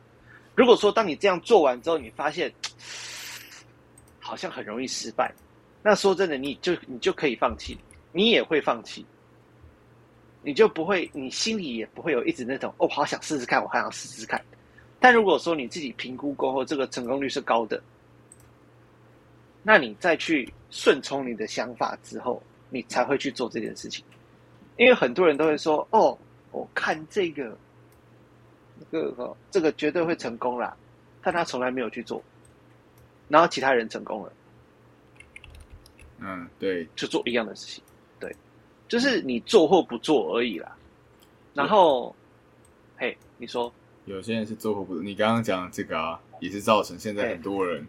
[0.56, 2.50] 如果说当你这样做完之后，你发现
[4.22, 5.32] 好像很容易失败，
[5.88, 7.78] 那说真的，你就你就可以放弃，
[8.12, 9.06] 你也会放弃。
[10.42, 14.44] 你就不会，你心里也不会有一直那种哦，好想试试看，我还想试试看。
[15.00, 17.80] 但如果说你自己评估过后，这个成功率是高的，
[19.62, 24.04] 那你再去顺从你的想法之后，你才会去做这件事情。
[24.78, 26.18] 因为很多人都会说，哦，
[26.52, 27.56] 我看这个，
[28.92, 30.76] 这个，这个绝对会成功啦，
[31.22, 32.24] 但他从来没有去做，
[33.28, 34.34] 然后其他人成功了，
[36.20, 37.84] 嗯，对，就做一样的事情，
[38.20, 38.36] 对，
[38.88, 40.76] 就是你做或不做而已啦。
[41.54, 42.16] 然后，
[42.98, 43.72] 嘿，你说，
[44.06, 47.88] 有些人是做或不做，你刚刚讲的这个啊，也是造成现在很多人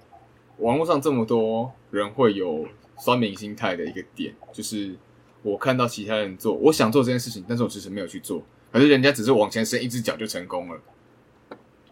[0.59, 2.67] 网络上这么多人会有
[2.99, 4.97] 酸民心态的一个点，就是
[5.43, 10.81] 我看到其他人做，我想做这件事情，但是我其实没有去做，可是人家只是往前伸一只脚就成功了。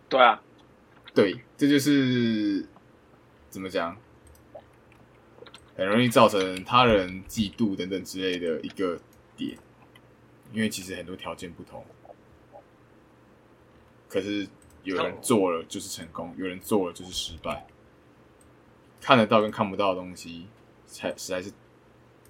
[0.09, 0.41] 对啊，
[1.15, 2.65] 对，这就是
[3.51, 3.97] 怎么讲，
[5.77, 8.99] 很容易造成他人嫉妒等等之类的一个
[9.37, 9.59] 点，
[10.53, 11.85] 因为其实很多条件不同，
[14.09, 14.47] 可是
[14.85, 17.67] 有人做了就是成功，有人做了就是失败。
[19.01, 20.47] 看得到跟看不到的东西，
[20.87, 21.53] 才实在是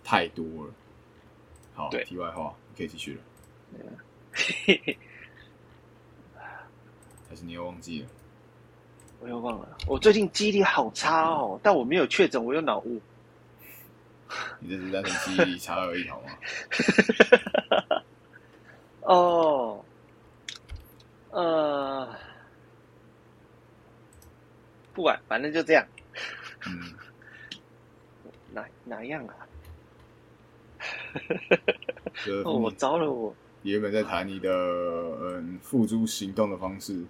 [0.03, 0.72] 太多了。
[1.74, 3.22] 好，对题外话，你可以继续了，
[7.28, 8.09] 还是你又忘记了？
[9.20, 13.01] 我又忘了，我最近记忆力好差哦，但我没有确诊，我有脑雾。
[14.60, 18.02] 你这是单纯记忆力差而已，好吗？
[19.02, 19.84] 哦，
[21.30, 22.16] 呃，
[24.94, 25.86] 不管，反正就这样。
[26.66, 26.94] 嗯，
[28.52, 29.34] 哪哪样啊？
[32.44, 33.34] 哦，我糟了我。
[33.62, 37.04] 原本在谈你的嗯付诸行动的方式，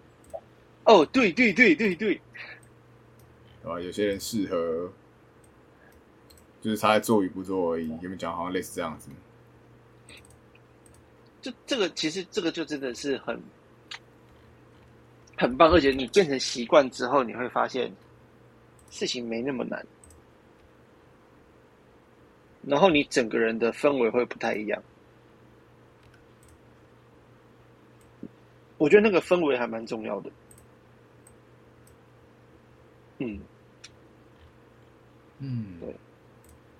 [0.84, 2.20] 哦，对对对对对，
[3.64, 3.80] 啊？
[3.80, 4.92] 有些人适合，
[6.64, 7.88] 就是他在做与不做而已。
[7.88, 9.10] 有没有讲好像类似这样子？
[11.42, 13.38] 就这个其实这个就真的是很
[15.36, 17.92] 很棒，而且你变成习惯之后，你会发现
[18.88, 19.84] 事情没那么难，
[22.62, 24.82] 然后你整个人的氛围会不太一样。
[28.78, 30.30] 我觉得那个氛围还蛮重要的。
[33.18, 33.38] 嗯，
[35.40, 35.94] 嗯，对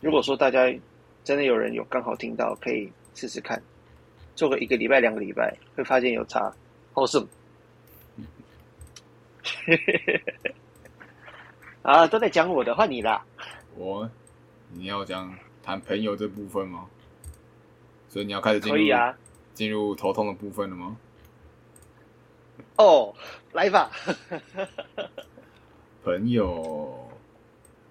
[0.05, 0.71] 如果说大家
[1.25, 3.63] 真的有人有刚好听到，可以试试看，
[4.37, 6.53] 做个一个礼拜、两个礼拜，会发现有差。
[6.93, 7.27] Awesome！
[11.81, 13.25] 啊，都在讲我的，换你啦。
[13.77, 14.11] 我
[14.75, 16.87] 你要讲谈朋友这部分吗？
[18.11, 19.17] 所以你要开始进入可以啊。
[19.55, 20.99] 进入头痛的部分了吗？
[22.77, 23.15] 哦，
[23.55, 23.91] 来吧。
[26.05, 27.09] 朋友，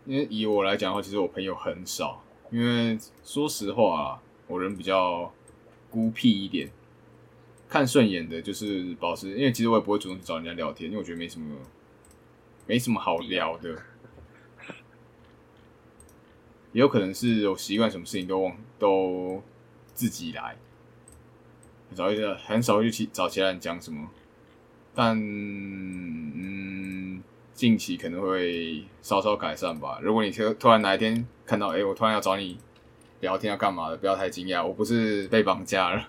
[0.05, 2.21] 因为以我来讲的话，其实我朋友很少。
[2.51, 5.33] 因为说实话，我人比较
[5.89, 6.69] 孤僻一点，
[7.67, 9.31] 看顺眼的就是保持。
[9.31, 11.57] 因为其实我也不会主动去找人家聊天，因为我觉得没什么，
[12.67, 13.81] 没什么好聊的。
[16.73, 19.41] 也有可能是我习惯什么事情都忘都
[19.93, 20.57] 自己来，
[21.89, 24.09] 很少会很少去找其他人讲什么。
[24.95, 27.23] 但嗯，
[27.53, 29.99] 近期可能会稍稍改善吧。
[30.01, 32.57] 如果你突突然哪一天看到，哎、我突然要找你
[33.21, 36.07] 聊天要干嘛的，不要太惊讶，我不是被绑架了，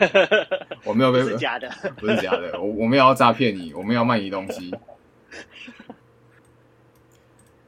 [0.84, 1.68] 我没有被不是假的。
[1.98, 4.74] 不是假的，我我没有要诈骗你，我没有要卖你东西。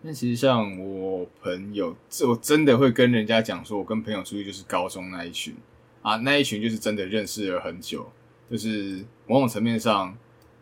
[0.00, 5.54] 那其实像我朋友，这我真的会跟人家讲说，我跟朋友出去就是高中那一群
[6.02, 8.10] 啊，那一群就是真的认识了很久，
[8.48, 10.16] 就是某种层面上，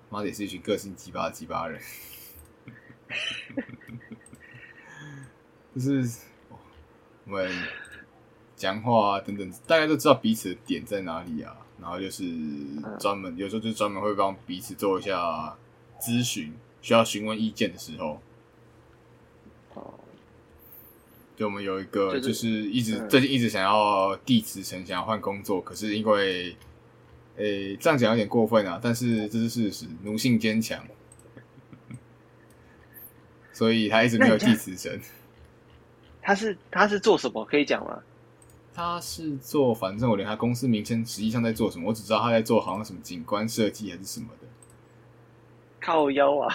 [0.08, 1.78] 妈的也是一群个性鸡巴的鸡巴人，
[5.74, 6.20] 就是
[7.24, 7.50] 我们
[8.56, 12.24] 讲话啊等等，大家都知道彼此的点在哪里啊，然后就是
[12.98, 15.56] 专门有时候就专门会帮彼此做一下
[16.00, 18.20] 咨询，需要询问意见的时候。
[19.74, 19.94] 哦，
[21.36, 26.56] 就我们有一个，就就是是一直、嗯最近一直想要递辞呈，想要换工作，可是因为，
[27.36, 30.82] 诶、这样讲有点过分啊，但是这是事实，奴性坚强，
[33.56, 35.00] 所以他一直没有那你这样递辞呈。
[36.20, 37.42] 他是他是做什么？
[37.46, 37.98] 可以讲吗？
[38.74, 44.46] 他是做，反正我连他公司名称实际上在做什么，我只知道他在做好像什么景观设计还是什么的，
[45.80, 46.54] 靠腰啊。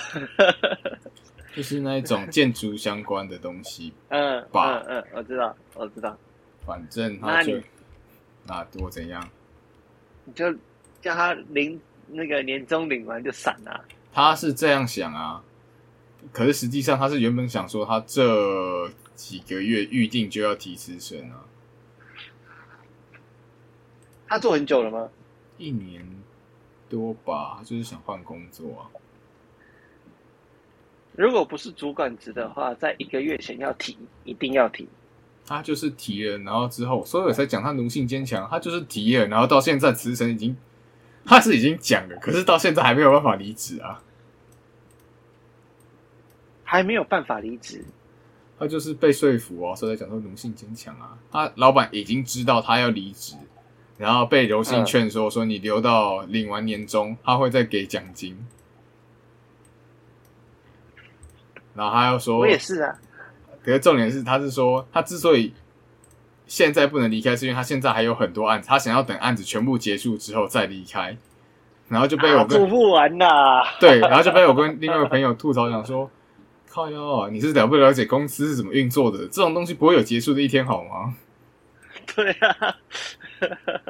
[1.55, 3.91] 就是那一种建筑相关的东西。
[4.09, 6.15] 嗯吧嗯嗯，我知道，我知道。
[6.63, 7.63] 反正他那就你
[8.45, 9.27] 那我怎样？
[10.25, 10.53] 你就
[11.01, 13.81] 叫他领那个年终领完就闪啊。
[14.13, 15.43] 他是这样想啊，
[16.31, 21.45] 可是实际上他是原本想说他这几个月预定就要提辞呈啊，
[24.27, 25.09] 他做很久了吗？
[25.57, 26.07] 一年
[26.89, 28.81] 多吧，他就是想换工作啊。
[31.13, 34.87] 如果不是主管职的话，在一个月前要提，一定要提。
[35.45, 38.47] 他就是提了，然后之后，所以我才讲他奴性坚强。
[38.49, 40.55] 他就是提了，然后到现在辞呈已经，
[41.25, 44.01] 他是已经讲了，可是到现在还没有办法离职啊。
[46.71, 47.83] 还没有办法离职，
[48.57, 51.17] 他就是被说服哦，所以才讲说奴性坚强啊。
[51.29, 53.35] 他老板已经知道他要离职，
[53.97, 58.47] 然后被柔性劝说说你留到领完年终，他会再给奖金。
[61.75, 62.97] 然后他又说，我也是啊。
[63.61, 65.53] 可是重点是，他是说他之所以
[66.47, 71.17] 现在不能离开，是因为他现在还有很多案子，他想要等案子全部结束之后再离开。
[71.89, 73.25] 然后就被我做不完呐、
[73.77, 76.09] 对，然后就被我跟另外一个朋友吐槽讲说
[76.71, 79.19] ：“靠腰啊，你是了不了解公司是怎么运作的？
[79.27, 81.13] 这种东西不会有结束的一天好吗
[82.15, 82.75] 对啊，？”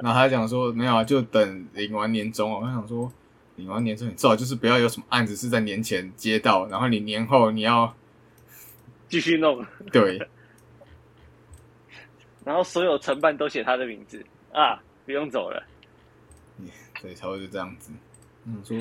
[0.02, 3.12] 然后他讲说：“没有啊，就等领完年终啊。”我想说，
[3.56, 7.96] 领完年终，你最好就是不要有什么案子是在年前接到，然后你年后你要
[9.08, 10.20] 继续弄，对，
[12.44, 15.64] 然后所有承办都写他的名字啊，不用走了。
[17.02, 17.92] 对，差不多就这样子。
[18.46, 18.78] 嗯，说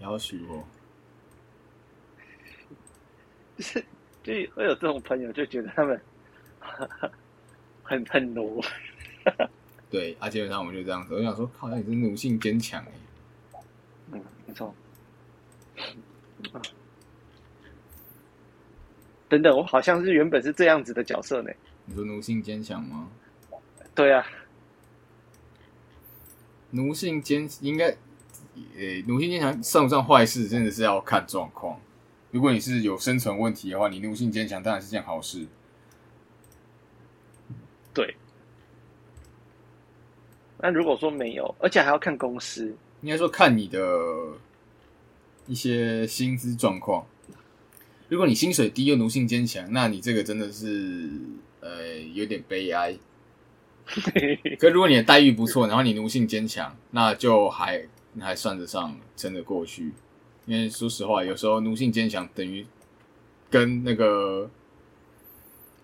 [0.00, 0.66] 要许我，
[3.56, 3.84] 就是
[4.22, 6.00] 就会有这种朋友，就觉得他们
[7.82, 8.62] 很很奴。
[9.90, 11.14] 对，啊，基本上我们就这样子。
[11.14, 13.62] 我想说，靠，你是奴性坚强哎。
[14.12, 14.74] 嗯，没错。
[16.52, 16.60] 啊，
[19.28, 21.50] 等等，我好像是原本是这样子的角色呢。
[21.86, 23.08] 你说奴性坚强吗？
[23.94, 24.26] 对啊，
[26.70, 31.80] 奴性坚应该，呃，奴性坚强算不算坏事，真的是要看状况。
[32.36, 35.46] 如果你是有生存问题的话，你奴性坚强当然是件好事。
[37.94, 38.14] 对。
[40.58, 43.80] 那如果说没有，而且还要看公司，应该说看你的
[45.46, 47.06] 一些薪资状况。
[48.10, 51.08] 如果你薪水低又奴性坚强，那你这个真的是
[51.60, 52.94] 呃有点悲哀。
[54.60, 57.88] 可如果你的待遇不错，然后你奴性坚强，那就还
[58.20, 59.92] 还算得上撑得过去。
[60.46, 62.66] 因为说实话，有时候奴性坚强等于
[63.50, 64.48] 跟那个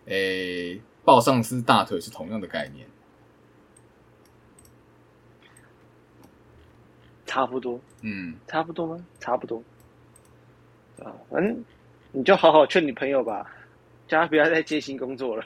[0.06, 2.86] 诶抱上司大腿是同样的概念。
[7.26, 9.04] 差不多，嗯，差不多吗？
[9.18, 9.62] 差不多。
[11.02, 11.64] 啊，反正
[12.12, 13.50] 你就好好劝你朋友吧，
[14.06, 15.44] 叫他不要再接新工作了。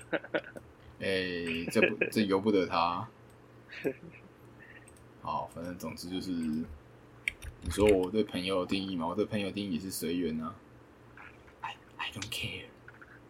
[1.00, 3.06] 哎，这不这由不得他。
[5.22, 6.32] 好，反正总之就是，
[7.66, 10.54] 你说我对朋友的定义嘛，我对朋友定义是随缘啊。
[11.60, 12.66] I I don't care，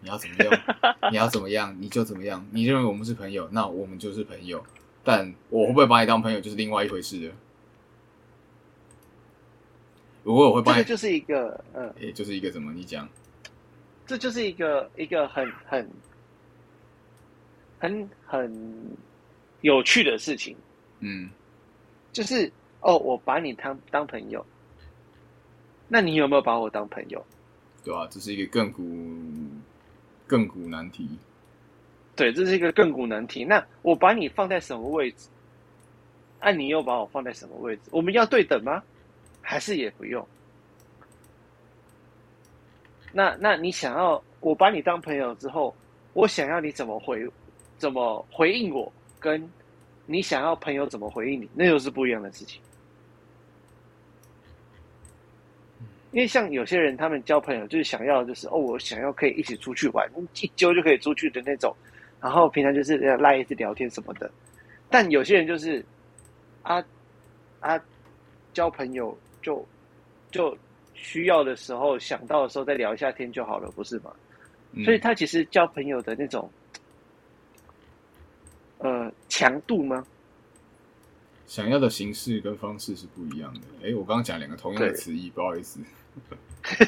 [0.01, 0.63] 你要怎么样，
[1.11, 2.47] 你要怎么样你就怎么样。
[2.51, 4.63] 你认为我们是朋友，那我们就是朋友。
[5.03, 7.35] 但我会不会把你当朋友，就是另外一回事了。
[10.23, 12.73] 如果我会帮你，这就是一个，嗯，也就是一个什么？
[12.73, 13.09] 你讲，
[14.07, 15.91] 这就是一个一个很很
[17.79, 18.97] 很很
[19.63, 20.57] 有趣的事情。
[20.99, 21.31] 嗯，
[22.13, 22.53] 就是
[22.87, 24.47] 哦，我把你当当朋友，
[25.89, 27.21] 那你有没有把我当朋友？
[27.83, 28.85] 对啊，这是一个亘古
[30.29, 31.09] 亘古难题。
[32.15, 33.45] 对，这是一个亘古难题。
[33.45, 35.29] 那我把你放在什么位置？
[36.41, 37.83] 那你又把我放在什么位置？
[37.91, 38.81] 我们要对等吗？
[39.43, 40.25] 还是也不用。
[43.13, 45.75] 那那你想要我把你当朋友之后，
[46.13, 47.29] 我想要你怎么回，
[47.79, 49.51] 怎么回应我，跟
[50.07, 52.63] 你想要朋友怎么回应你，那又是不一样的事情。
[56.13, 60.09] 因为像有些人，他们交朋友就是想要，就是哦，我想要可以一起出去玩，
[60.41, 61.75] 一揪就可以出去的那种，
[62.21, 64.31] 然后平常就是赖一次聊天什么的。
[64.89, 65.85] 但有些人就是
[66.63, 66.85] 啊
[67.61, 67.81] 啊，
[68.53, 69.17] 交朋友。
[69.43, 69.65] 就
[70.33, 70.59] 就
[70.93, 74.13] 需要的时候想到的时候再聊一下天就好了，不是吗？
[74.85, 76.51] 所以他其实交朋友的那种
[78.79, 80.05] 呃强度吗？
[81.47, 83.61] 想要的形式跟方式是不一样的。
[83.83, 85.81] 哎，我刚刚讲两个同样的词义，不好意思。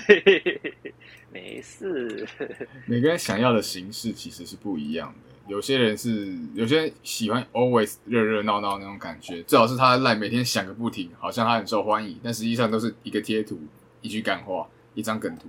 [1.32, 2.26] 没事。
[2.86, 5.28] 每个人想要的形式其实是不一样的。
[5.46, 13.58] 有些人是，有些人喜欢 always 热热闹闹那种感觉，最好是他赖每天想个不停，好像他很受欢迎，但实际上都是一个贴图、
[14.02, 15.48] 一句感话、一张梗图，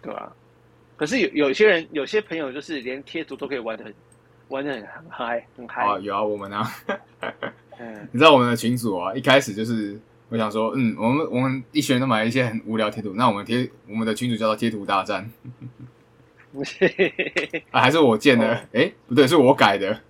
[0.00, 0.34] 对吧？
[0.96, 3.92] 可是有有些人，有些朋友就是连贴图都可以玩的很
[4.48, 5.98] 玩的很很嗨，很嗨啊！
[5.98, 6.68] 有啊，我们啊，
[7.78, 15.30] 嗯，你知道我们的群主啊，一开始就是我想说，嗯，我们我们一群人都买了一些很无聊贴图，那我们贴我们的群主叫做贴图大战。
[16.52, 16.84] 不是
[17.72, 18.54] 啊，还是我建的？
[18.72, 20.00] 哎，不对，是我改的。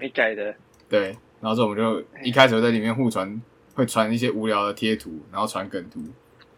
[0.00, 0.54] 你改的？
[0.88, 1.16] 对。
[1.40, 3.40] 然后之后我们就一开始在里面互传，
[3.74, 6.00] 会传一些无聊的贴图，然后传梗图，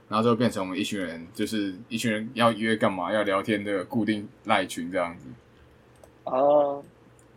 [0.09, 5.27] 然后就变成我们一群人，就是一群人要约干嘛，要聊天的固定赖群这样子。
[6.25, 6.83] 哦。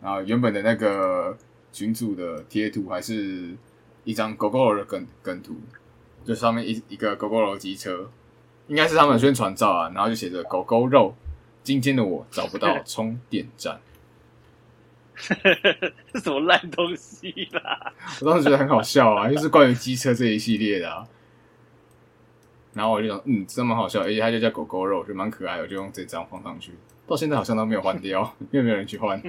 [0.02, 1.36] 然后原本的那个
[1.72, 3.56] 群主的贴图，还是
[4.04, 5.56] 一张狗狗的梗梗图，
[6.24, 8.10] 就上面一一个狗狗的机车，
[8.66, 11.14] 应该是他们的宣传照啊，然后就写着狗狗肉。
[11.62, 13.80] 今天的我找不到充电站，
[16.12, 17.90] 这什么烂东西啦？
[18.20, 21.08] 我当时觉得很好笑啊，就是关于机车这一系列的啊。
[22.74, 26.72] 然后我就想，嗯，真蛮好笑，而且它就叫狗狗肉，就蛮可爱，我就用这张放上去。
[27.06, 29.20] 到现在好像都没有换掉， 因为没有人去换。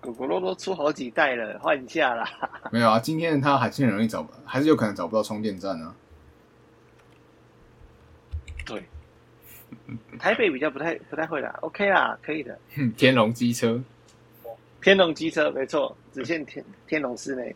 [0.00, 2.26] 狗狗肉都出好几代了，换一下啦。
[2.72, 5.94] 没有啊，今天它还是很容易找，还是有可能找不到充电站啊。
[8.64, 8.82] 对。
[10.18, 12.58] 台北比较不太不太会啦，OK 啦，可以的。
[12.96, 13.82] 天龙机车，
[14.80, 17.54] 天龙机车没错，只限天天龙室内。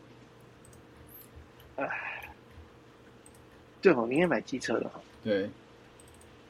[1.77, 1.89] 哎，
[3.81, 4.91] 对哦，明天买机车了。
[5.23, 5.49] 对，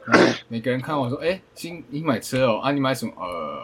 [0.05, 2.59] 然后每个人看我说：“哎、新你买车哦？
[2.59, 3.13] 啊，你买什么？
[3.17, 3.63] 呃，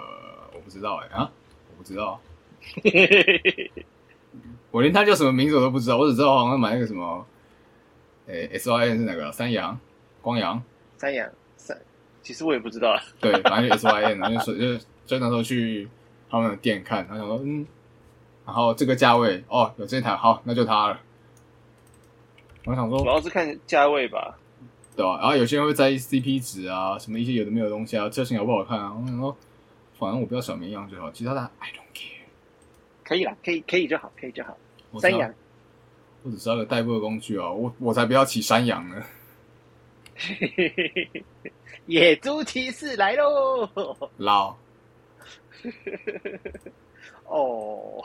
[0.54, 1.32] 我不知道哎、啊，
[1.70, 2.20] 我不知道，
[4.72, 7.26] 我连他叫什么名字我都不知道，我只知道好像买那个什么，
[8.28, 9.32] 哎、s Y N 是哪个？
[9.32, 9.80] 三洋、
[10.22, 10.62] 光阳，
[10.98, 11.78] 三阳三，
[12.24, 13.02] 其实我也不知道啊。
[13.20, 15.88] 对， 反正就 S Y N，然后就就就那时候去
[16.30, 17.66] 他们的店看，他想说嗯，
[18.46, 21.00] 然后这个价位哦，有这台好，那就它了。
[22.66, 24.38] 我想说主说，要是看价位吧。
[24.96, 28.94] 对啊，然后有些人会在意 CP 值啊，什么一些有的没有的东西啊，车型好不好看啊？
[28.94, 29.36] 我想说，
[29.98, 32.26] 反正我不要小绵羊就好，其他的 I don't care。
[33.04, 34.58] 可以啦，可以可以就好，可以就好。
[34.92, 35.34] 我只要三阳，
[36.24, 39.04] 我只是要个代步的工具啊，我我才不要骑山羊呢。
[41.88, 43.68] 野猪骑士来喽！
[44.18, 44.56] 老
[47.26, 48.04] 哦，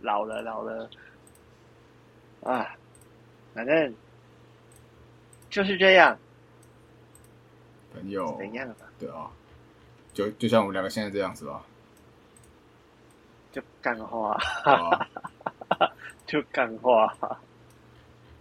[0.00, 0.90] 老了老了
[2.42, 2.74] 啊，
[3.54, 3.94] 反正
[5.54, 6.18] 就是这样，
[7.94, 8.86] 朋友，怎样吧？
[8.98, 9.30] 对啊，
[10.12, 11.62] 就就像我们两个现在这样子吧，
[13.52, 15.08] 就干话，啊，
[16.26, 17.16] 就干话。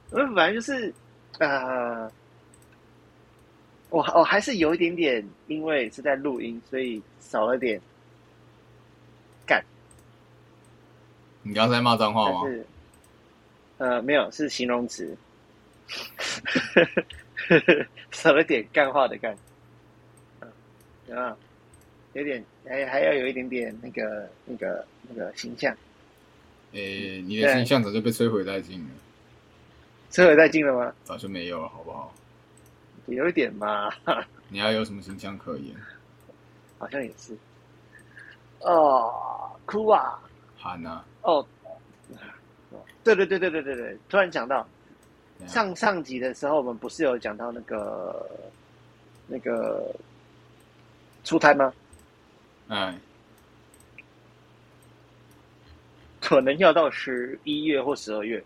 [0.09, 0.91] 呃，反正就是
[1.37, 2.11] 呃，
[3.91, 7.79] 我我还是有一点点，因为是在录音，所以少了点
[9.45, 9.63] 干。
[11.43, 12.47] 你刚才在骂脏话吗？
[12.47, 12.65] 是，
[13.77, 15.15] 呃，没有，是形容词，
[18.11, 19.35] 少了点干话的干，
[20.41, 21.35] 嗯，啊，
[22.13, 25.75] 有点还还要有一点点那个那个那个形象，
[26.71, 28.89] 诶、你的形象早就被摧毁殆尽了，
[30.11, 30.93] 摧毁殆尽了吗？
[31.03, 32.13] 早就没有了，好不好？
[33.07, 33.91] 有一点嘛，
[34.47, 35.75] 你还有什么形象可言？
[36.77, 37.37] 好像也是。
[38.59, 40.17] 哦，哭啊！
[40.57, 41.03] 喊啊！
[41.21, 41.45] 哦，
[43.03, 44.65] 对对对对对对对，突然想到，
[45.47, 48.29] 上上集的时候，我们不是有讲到那个
[49.27, 49.93] 那个
[51.23, 51.73] 出胎吗？
[52.67, 52.97] 哎，
[56.19, 58.43] 可能要到十一月或十二月。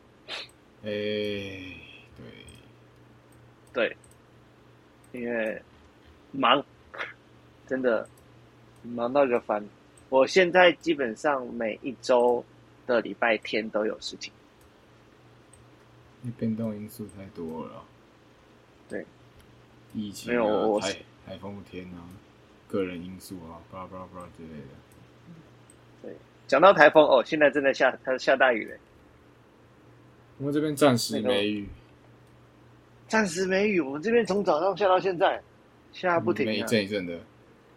[0.84, 1.76] 诶、
[3.74, 3.96] 对，
[5.12, 5.62] 对，因为
[6.32, 6.64] 忙，
[7.68, 8.08] 真的
[8.84, 9.64] 忙到一个烦。
[10.10, 12.44] 我现在基本上每一周
[12.86, 14.32] 的礼拜天都有事情。
[16.24, 17.84] 因为变动因素太多了。
[18.90, 19.06] 对，
[19.94, 20.96] 疫情啊，我台
[21.26, 22.04] 台风天啊，
[22.68, 24.68] 个人因素啊，巴拉巴拉巴拉之类的。
[26.04, 26.16] 对
[26.48, 28.78] 讲到台风哦，现在正在下，它下大雨嘞。
[30.38, 31.68] 我们这边暂时没雨，
[33.08, 35.42] 暂时没雨，我们这边从早上下到现在，
[35.92, 36.68] 下不停没一啊。
[36.68, 37.20] 阵一阵的。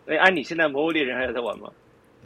[0.06, 1.70] 哎，安、你现在《魔物猎人》还有在玩吗？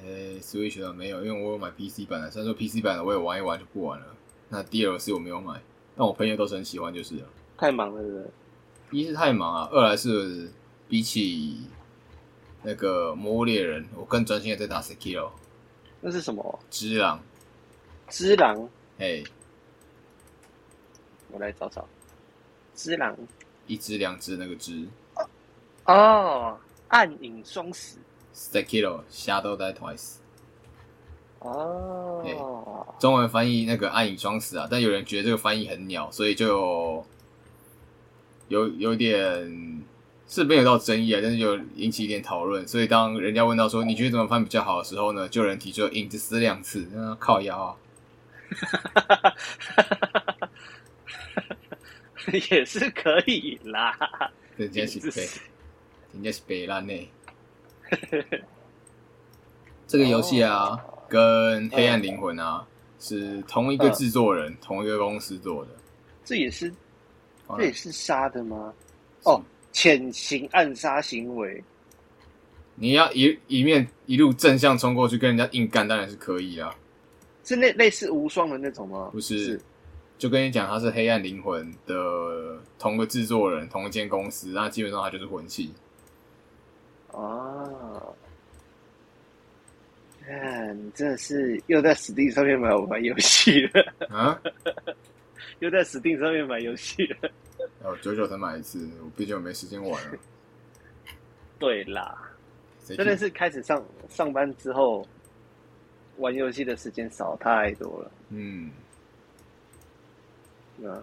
[0.02, 2.30] 诶、s w i t c h 的没有，因为我有买 PC 版的。
[2.30, 4.06] 虽然说 PC 版的我也玩一玩就不玩了。
[4.48, 5.60] 那 DLC 我没有买，
[5.96, 7.26] 但我朋友都是很喜欢，就是了。
[7.56, 8.30] 太忙了，是不是？
[8.90, 10.50] 一是太忙啊，二来是
[10.88, 11.62] 比起
[12.62, 15.30] 那个魔物猎人，我更专心的在打 Sekiro
[16.00, 16.58] 那是什么？
[16.70, 17.20] 只狼。
[18.08, 18.68] 只狼，
[18.98, 19.24] 嘿，
[21.30, 21.86] 我来找找。
[22.74, 23.16] 只狼
[23.66, 24.86] 一只两只那个只
[25.86, 27.98] 哦，暗影双死
[28.34, 30.16] Sekiro Shadow Die Twice，
[31.44, 37.04] 哦，中文翻译那个暗影双死啊，但有人觉得这个翻译很鸟，所以就
[38.48, 39.82] 有有点
[40.26, 42.66] 是没有到争议啊，但是就引起一点讨论。
[42.66, 47.76] 所以当人家问到说你觉得怎么翻比较好的时候呢，就有人提出影子死两次，那靠腰啊。
[52.50, 53.94] 也是可以啦。
[54.56, 55.28] 人家是北
[56.14, 57.08] 人家是北烂呢。
[59.86, 62.66] 这个游戏啊，跟《黑暗灵魂》啊
[62.98, 65.70] 是同一个制作人、同一个公司做的。
[66.24, 66.68] 这也是
[67.46, 68.72] 啊这也是杀的吗？
[69.24, 69.40] 哦，
[69.72, 71.62] 潜行暗杀行为，
[72.74, 76.74] 你要一一面一路正向冲过去跟人家硬干，当然是可以啊。
[77.44, 79.10] 是类类似无双的那种吗？
[79.12, 79.60] 不是，
[80.16, 85.72] 就跟你讲，他是《黑暗灵魂》的同个制作人、同一间公司，那基本上他就是魂器。
[87.12, 87.68] 啊。
[90.26, 94.40] 看，你真的是又在 Steam 上面买玩游戏了，啊，
[95.60, 97.30] 又在 Steam 上面买游戏了。
[97.82, 100.18] 哦，久久才买一次，我毕竟我没时间玩了。
[101.58, 102.30] 对啦，
[102.84, 105.06] 真的是开始上上班之后，
[106.16, 108.10] 玩游戏的时间少太多了。
[108.30, 108.70] 嗯，
[110.82, 111.02] 啊，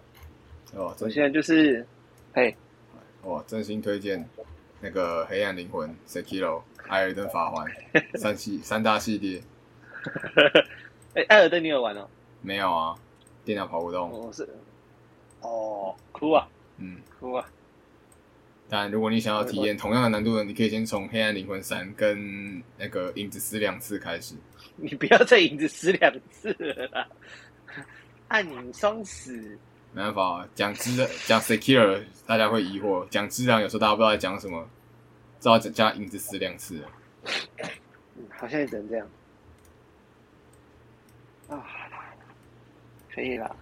[0.74, 1.86] 哦，我真现在就是，
[2.34, 2.56] 嘿，
[3.24, 4.24] 哦，真心推荐
[4.82, 7.66] 那个《黑暗灵魂》Sekiro、艾尔登法环
[8.16, 9.42] 三系三大系列。
[11.14, 12.10] 哎，艾尔登你有玩哦？
[12.42, 12.96] 没有啊，
[13.46, 14.10] 电脑跑不动。
[14.10, 14.48] 我是，
[15.42, 17.46] 哦，哭啊嗯，哭啊！
[18.68, 24.34] 但，如果你想要体验同样的难度的，你可以先从《黑暗灵魂三》跟那个《影子死两次》开始。
[24.78, 27.08] 你不要再影子死两次了啦！
[28.30, 29.60] 暗影双死，
[29.94, 34.66] 没办法，讲质讲 secure，大家会疑惑；讲质量，有时候大家不知道在讲什么，
[35.40, 36.88] 只好加影子死两次了。
[38.16, 39.08] 嗯， 好像也只能这样。
[41.50, 41.66] 啊，
[43.14, 43.54] 可以啦，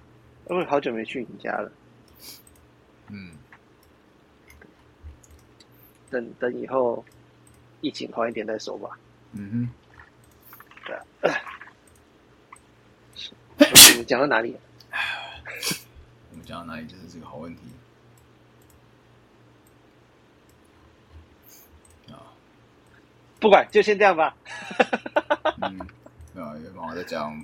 [0.49, 1.71] 因为好久没去你家了。
[3.07, 3.31] 嗯，
[6.11, 7.03] 等等以后
[7.81, 8.99] 疫情好一点再说吧。
[9.31, 9.69] 嗯哼
[10.85, 11.01] 对啊。
[13.59, 14.55] 我们 讲到哪里？
[16.49, 16.87] 哼，我们讲到哪里？
[16.87, 17.61] 就是这个好问题。
[22.11, 22.33] 啊，
[23.39, 24.35] 不管，就先这样吧。
[25.61, 25.79] 嗯，
[26.41, 27.43] 啊，原本我在讲，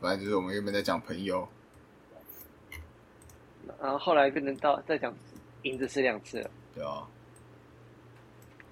[0.00, 1.48] 反正就是我们原本在讲朋友，
[3.80, 5.14] 然后后来变成到再讲
[5.62, 6.50] 影子是两次了。
[6.74, 7.06] 对啊，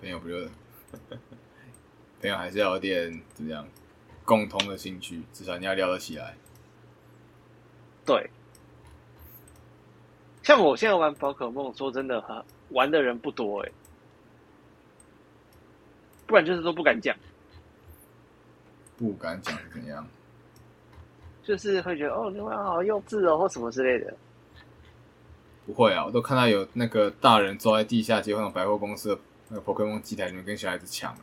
[0.01, 0.49] 朋友不就，
[2.21, 3.66] 朋友还是要有点怎么样
[4.25, 6.35] 共同的兴趣，至少你要聊得起来。
[8.05, 8.29] 对，
[10.43, 13.72] 像我现在玩宝可梦，说真的，哈，玩的人不多哎，
[16.26, 17.16] 不然就是都不敢讲，
[18.97, 20.07] 不敢讲是怎样？
[21.43, 24.14] 就是会觉得哦，你玩好幼稚哦，或什么之类的。
[25.66, 29.18] 不会啊，我都看到有那个大人坐在地下街或者百货公司的
[29.49, 31.20] 那个 Pokemon 机台里面跟小孩子抢了，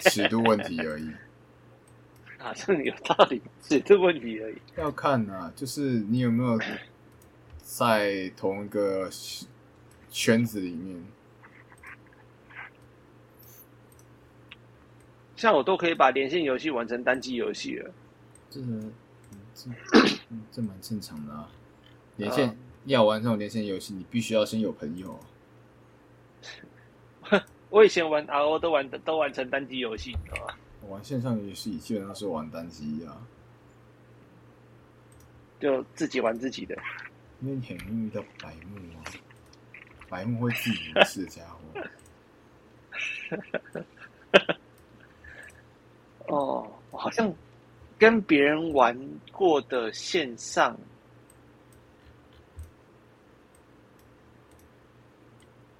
[0.00, 1.10] 尺度问题而已。
[2.38, 4.56] 好像有道理，尺度问题而已。
[4.76, 6.58] 要看啊，就是你有没有
[7.62, 9.08] 在同一个
[10.10, 11.02] 圈子里面。
[15.36, 17.90] 像我都可以把连线游戏玩成单机游戏了。
[18.50, 18.60] 这
[19.54, 19.70] 这
[20.30, 21.48] 嗯这蛮正常的啊。
[22.16, 25.18] 连线、 要玩这种连线游戏，你必须要先有朋友。
[27.70, 30.54] 我以前玩 RO 都玩都玩成单机游戏，你知道吗？
[30.88, 33.16] 玩线上游戏基本上是玩单机啊，
[35.58, 36.76] 就自己玩自己的。
[37.42, 39.02] 因为你很容易遇到白目啊，
[40.08, 41.58] 白目会自以为是的家伙。
[46.28, 47.34] 哦，我好像
[47.98, 48.96] 跟别人玩
[49.32, 50.78] 过的线上，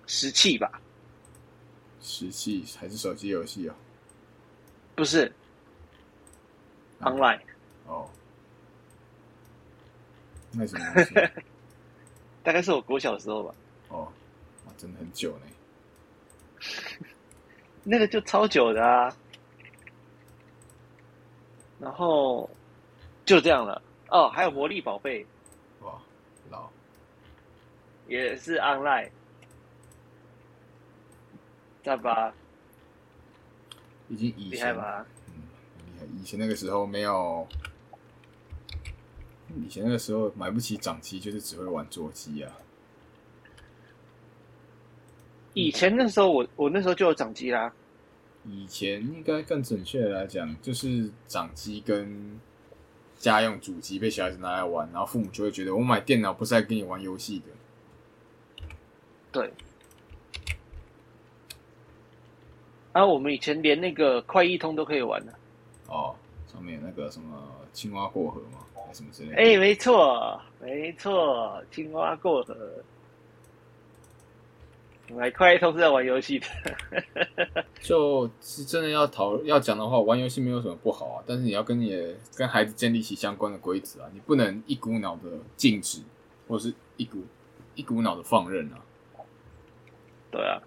[0.06, 0.80] 石器吧？
[2.00, 3.74] 石器还是手机游戏哦？
[4.96, 5.32] 不是
[7.00, 7.40] ，online
[7.86, 8.10] 哦，
[10.50, 11.14] 那什么东西？
[12.42, 13.54] 大概是我国小的时候吧。
[13.88, 14.12] 哦，
[14.66, 15.46] 哇，真的很久呢。
[17.84, 19.16] 那个就超久的啊。
[21.78, 22.48] 然后
[23.24, 23.82] 就这样了。
[24.08, 25.26] 哦，还有魔力宝贝
[25.80, 26.00] 哇，
[26.50, 26.70] 老
[28.06, 29.10] 也是 online，
[31.82, 32.32] 知道吧？
[34.08, 35.06] 已经以前厉害吧？
[35.28, 35.42] 嗯，
[35.98, 36.20] 很厉害。
[36.20, 37.48] 以前那个时候没有，
[39.56, 42.52] 以前那个时候买不起掌机，就是只会玩座机啊。
[45.54, 47.72] 以前那时候我我那时候就有掌机啦。
[48.44, 52.40] 以前应该更准确的来讲，就是掌机跟
[53.18, 58.66] 家用主机被小孩子拿来玩，然后父母就会觉得我买电脑不是来跟你玩游戏的。
[59.30, 59.52] 对。
[62.92, 65.32] 啊，我们以前连那个快易通都可以玩的。
[65.86, 66.14] 哦，
[66.52, 69.36] 上面那个什么青蛙过河嘛，还是什么之类的。
[69.36, 72.56] 哎，没错，没错，青蛙过河。
[75.14, 76.46] 买快一通是在玩游戏的。
[77.82, 85.22] 就是真的要讨要讲的话，玩游戏没有什么不好啊，但是你要跟你的跟孩子建立起相关的规则啊，你不能一股脑的
[85.56, 86.00] 禁止，
[86.48, 87.18] 或者是一股
[87.74, 88.78] 一股脑的放任啊。
[90.30, 90.62] 对啊，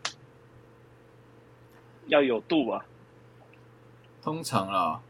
[2.07, 2.85] 要有度啊。
[4.21, 5.01] 通常啦，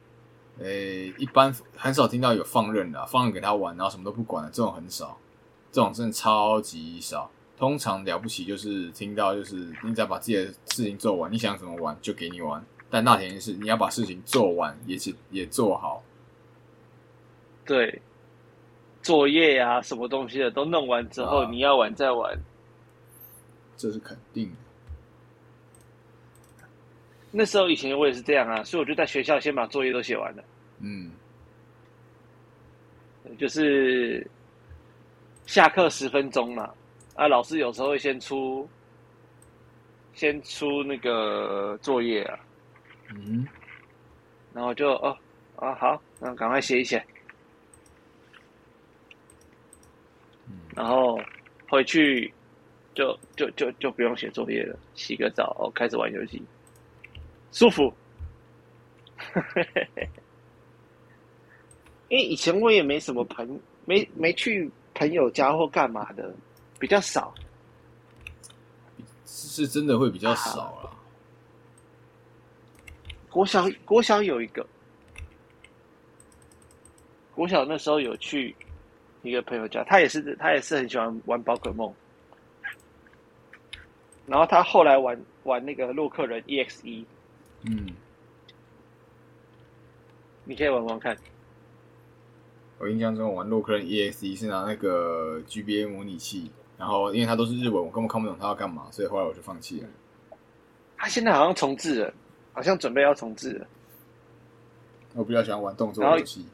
[0.59, 5.17] 诶、一般很少听到有放任的啊、放任给他玩，然后什么都不管的，这种很少，
[5.71, 7.29] 这种真的超级少。
[7.57, 16.03] 通常了不起就是听到就是你只要把自己的事情做完，你想怎么玩就给你玩，但那前提是你要把事情做完，也是也做好。
[17.65, 18.01] 对，
[19.01, 22.37] 作业啊，什么东西的都弄完之后，啊你要玩再玩。
[23.77, 24.55] 这是肯定的。
[27.37, 30.43] 那时候以前我也是这样啊，所以我就在学校先把作业都写完了，
[30.79, 31.11] 嗯，
[33.37, 34.25] 就是
[35.45, 36.73] 下课十分钟嘛，
[37.13, 38.65] 啊，老师有时候会先出，
[40.13, 42.39] 先出那个作业啊，
[43.13, 43.45] 嗯，
[44.53, 45.17] 然后就哦
[45.57, 47.05] 啊好，那赶快写一写，
[50.47, 50.57] 嗯。
[50.73, 51.19] 然后
[51.67, 52.33] 回去
[52.93, 56.41] 就就就就不用写作业了，洗个澡，哦，开始玩游戏，
[57.55, 57.91] 舒服。
[62.09, 66.35] 因为以前我也没什么朋，没没去朋友家或干嘛的，
[66.77, 67.33] 比较少。
[69.25, 70.91] 是真的会比较少了。
[73.29, 74.67] 国小国小有一个，
[77.33, 78.53] 国小那时候有去
[79.23, 81.93] 一个朋友家，他也是他也是很喜欢玩宝可梦，
[84.25, 87.05] 然后他后来玩玩那个洛克人 EXE，
[87.67, 87.87] 嗯，
[90.43, 91.17] 你可以玩玩看。
[92.77, 99.87] 我印象中玩洛克人 EXE 是拿那个 GBA 模拟器，然后因为它都是日文，我根本看不懂它要干嘛，所以后来我就放弃了。
[100.97, 102.13] 它现在好像重置了，
[102.53, 103.67] 好像准备要重置了。
[105.13, 106.45] 我比较喜欢玩动作游戏，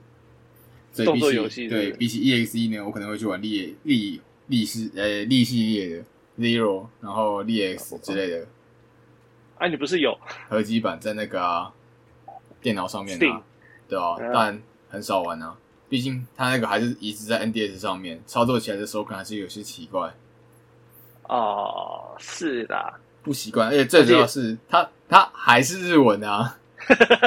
[0.92, 6.06] 所以动作比起游戏对对比起 EXE 呢，我可能会去玩力力力系呃力系列的
[6.38, 8.48] Zero，然后力 X 之类的
[9.62, 10.18] 啊，你不是有？
[10.50, 11.72] 合集版在那个、啊、
[12.60, 13.42] 电脑上面啊，
[13.88, 15.56] 对啊，嗯但很少玩啊。
[15.88, 20.12] 毕竟它那个还是移植在 NDS 上面，操作起来的手感还是有些奇怪，
[21.28, 23.68] 哦，是的，不习惯。
[23.68, 26.58] 而且最主要是它它还是日文啊，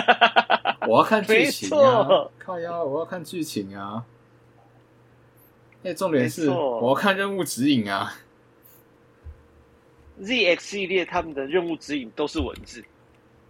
[0.89, 4.05] 我要看剧情啊错，靠呀，我要看剧情啊。
[5.85, 8.13] 哎，重点是我要看任务指引啊。
[10.23, 12.85] ZX 系列他们的任务指引都是文字，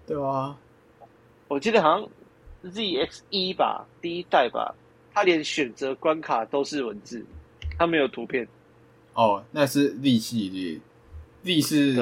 [0.06, 0.56] 对啊，
[1.48, 2.08] 我记得好像
[2.72, 4.74] ZX 一吧，第一代吧，
[5.12, 7.24] 它连选择关卡都是文字，
[7.78, 8.48] 它没有图片。
[9.12, 10.80] 哦，那是力系列，
[11.42, 11.94] 力是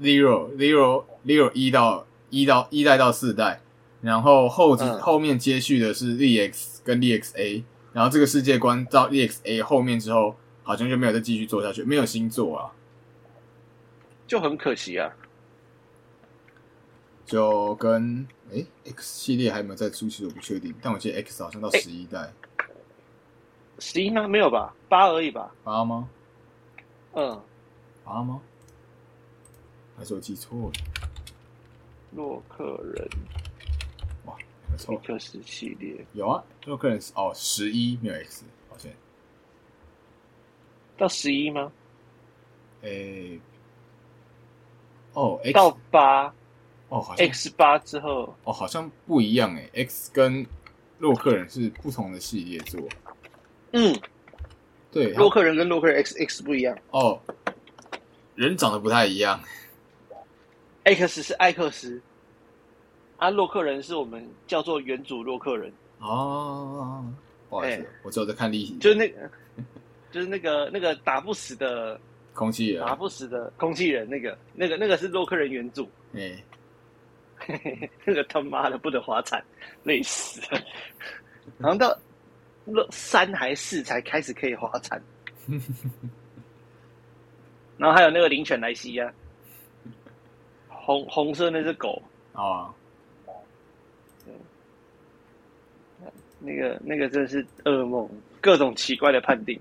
[0.00, 3.60] zero zero zero 一到一到一代到四代，
[4.00, 4.98] 然后后嗯。
[5.00, 12.72] 后面接续的是 ZX 跟 ZXA，然后这个世界观到 ZXA 后面之后，好像就没有再继续做下去，没有新作啊，
[14.30, 15.10] 就很可惜啊。
[17.26, 22.32] 就跟诶 X 系列还有没有再出，其实我不确定，但我记得 X 好像到诶十一代
[23.80, 24.28] 十一吗？
[24.28, 25.52] 没有吧，八而已吧。
[25.64, 26.08] 八吗？
[27.14, 27.42] 嗯，
[28.04, 28.40] 八吗？
[29.98, 30.72] 还是我记错了？
[32.12, 33.08] 洛克人
[34.26, 34.36] 哇，
[34.70, 38.94] 没错，克斯系列有啊，洛克人是哦十一没有 X，抱歉。
[40.96, 41.72] 到十一吗？
[42.82, 43.40] 诶、
[45.12, 46.26] 哦，X 到八
[46.88, 50.46] 哦，好像，X 八之后，哦，好像不一样诶 x 跟
[50.98, 52.80] 洛克人是不同的系列作，
[53.72, 53.94] 嗯，
[54.92, 57.20] 对，洛克人跟洛克人 X X 不一样哦，
[58.34, 59.40] 人长得不太一样
[60.84, 62.00] ，，X 是艾克斯，
[63.16, 67.04] 啊，洛克人是我们叫做原主洛克人，哦，
[67.48, 69.30] 不好意思，哎我只有在看例就是那个，
[70.10, 72.00] 就是那个那个打不死的
[72.40, 76.42] 空气人，打不死的空气人，那个那个那个是洛克人原著，哎、
[78.06, 79.44] 那个他妈的不得滑铲，
[79.82, 80.58] 累死了。
[81.60, 81.94] 好像到
[82.64, 84.98] 洛三还四才开始可以滑铲，
[87.76, 89.12] 然后还有那个灵犬莱西呀，
[90.66, 92.72] 红红色那只狗，啊，
[96.38, 98.08] 那个那个真的是噩梦，
[98.40, 99.60] 各种奇怪的判定，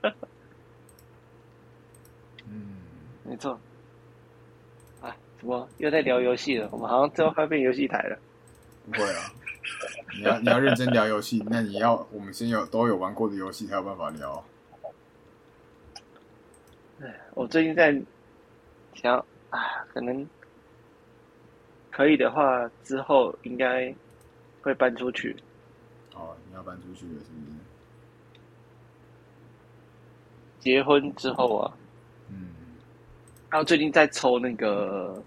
[0.00, 0.14] 嗯，
[3.24, 3.58] 没错。
[5.00, 6.68] 啊，怎么又在聊游戏了？
[6.70, 8.18] 我们好像最后快变游戏台了。
[8.86, 9.32] 不会啊，
[10.18, 14.44] 你要你要认真聊游戏，那你要我们先有都有玩过的游戏才有办法聊，
[17.00, 17.98] 哎我最近在
[18.92, 19.16] 想
[19.48, 19.58] 啊，
[19.92, 20.28] 可能
[21.90, 23.92] 可以的话，之后应该
[24.60, 25.34] 会搬出去。
[26.14, 27.56] 哦，你要搬出去了是不是？
[30.60, 31.83] 结婚之后啊，嗯，
[33.54, 35.22] 然后最近在抽那个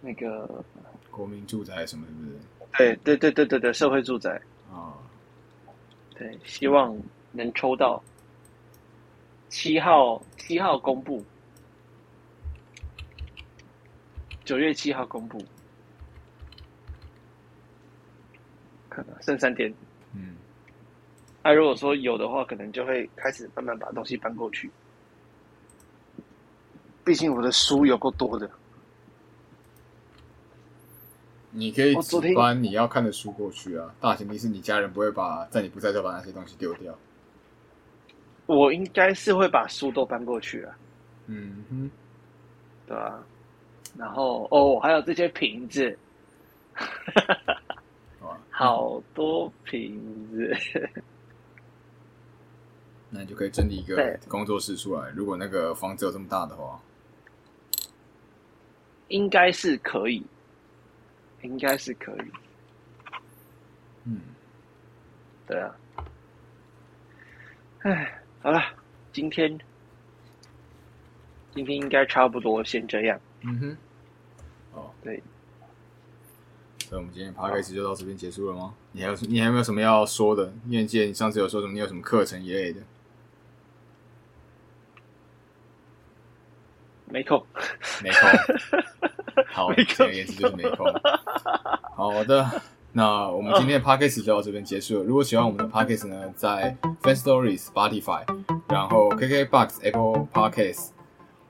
[0.00, 0.64] 那个，
[1.10, 2.38] 国民住宅什么是不是？
[2.78, 4.94] 对对对对对对，社会住宅，啊，
[6.14, 6.96] 对，希望
[7.32, 8.00] 能抽到。
[9.48, 11.24] 七号七号公布，
[14.44, 15.44] 九月七号公布，
[18.88, 19.74] 可能剩三天。
[20.14, 20.36] 嗯，
[21.42, 24.70] 那、如果说有的话，可能就会开始慢慢把东西搬过去。
[27.06, 28.50] 毕竟我的书有够多的，
[31.52, 31.94] 你可以
[32.34, 36.92] 搬你要看的书过去啊，大前提是你家人不会把在你不在就把那些东西丢掉。
[38.46, 40.76] 我应该是会把书都搬过去啊，
[41.26, 41.90] 嗯哼，
[42.88, 43.24] 对啊、
[43.96, 45.96] 然后哦，还有这些瓶子。
[48.50, 50.00] 好多瓶
[50.32, 50.56] 子，
[53.10, 55.10] 那你就可以整理一个工作室出来。
[55.10, 56.80] 如果那个房子有这么大的话，
[59.08, 60.24] 应该是可以，
[61.42, 62.30] 应该是可以。
[64.04, 64.20] 嗯，
[65.46, 65.76] 对啊。
[67.82, 68.60] 唉，好了，
[69.12, 69.58] 今天
[71.54, 73.20] 今天应该差不多先这样。
[73.42, 73.76] 嗯哼，
[74.72, 75.22] 哦，对，
[76.80, 78.74] 所以我们今天 p c a 就到这边结束了吗？
[78.90, 80.52] 你还有你还有没有什么要说的？
[80.66, 82.80] 因为记得你上次有说什么，你有什么课程一类的。
[87.10, 87.44] 没空。
[88.02, 88.28] 没空。
[89.52, 90.86] 好，简而言之就是没空。
[91.94, 92.48] 好的，
[92.92, 95.04] 那我们今天的 podcast 就到这边结束了。
[95.04, 98.22] 如果喜欢我们的 podcast 呢，在 Fan Story、Spotify，
[98.68, 100.88] 然后 KKBox、Apple Podcast，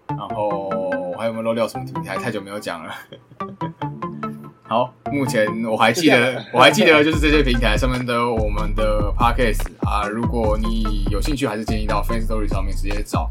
[0.09, 2.17] 然后还有没有漏掉什么平台？
[2.17, 2.95] 太久没有讲了。
[4.69, 10.09] 好，目前我还记得，我还记得就是这些平台上面都有我们的 podcast 啊。
[10.09, 13.31] 如果你有兴趣，还是建议到 Fan Story 上面直接找，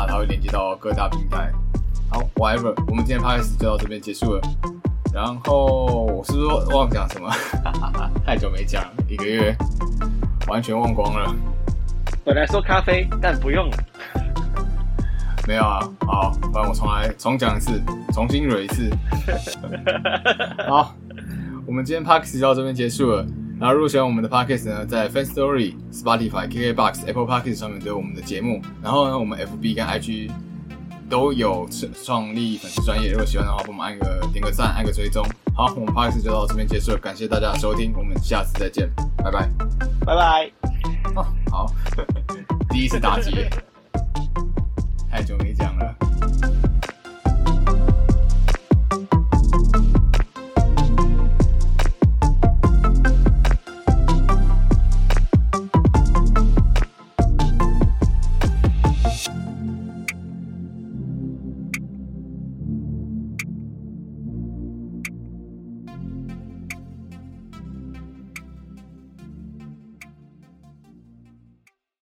[0.00, 1.50] 那它会连接到各大平台。
[2.08, 4.40] 好，whatever，我们今天 podcast 就到这边结束了。
[5.12, 7.28] 然后我是不是忘讲什么？
[8.24, 9.56] 太久没讲，一个月
[10.46, 11.34] 完全忘光了。
[12.24, 13.76] 本来说咖啡，但不用了。
[15.48, 17.82] 没有啊，好，不然我重来重讲一次，
[18.12, 18.88] 重新蕊一次。
[20.68, 20.94] 好，
[21.66, 23.26] 我们今天 podcast 就到这边结束了。
[23.60, 28.62] 然后如果喜欢我们的 podcast 呢，在 Fan Story、Spotify、KKBox、Apple Podcast 上面都有我们的节目。
[28.80, 30.30] 然后呢，我们 FB 跟 IG
[31.10, 31.68] 都有
[32.04, 35.26] 创立粉丝专业，如果喜欢的话，帮我们按个点个赞，按个追踪。
[35.56, 39.50] 好，我们 podcast 就到这边结束了，感谢大家的收听，我们下次再见，拜拜。
[40.06, 40.50] 拜拜。
[41.16, 41.66] 哦，好，
[42.70, 43.50] 第一次打劫，
[45.10, 46.07] 太久没讲了。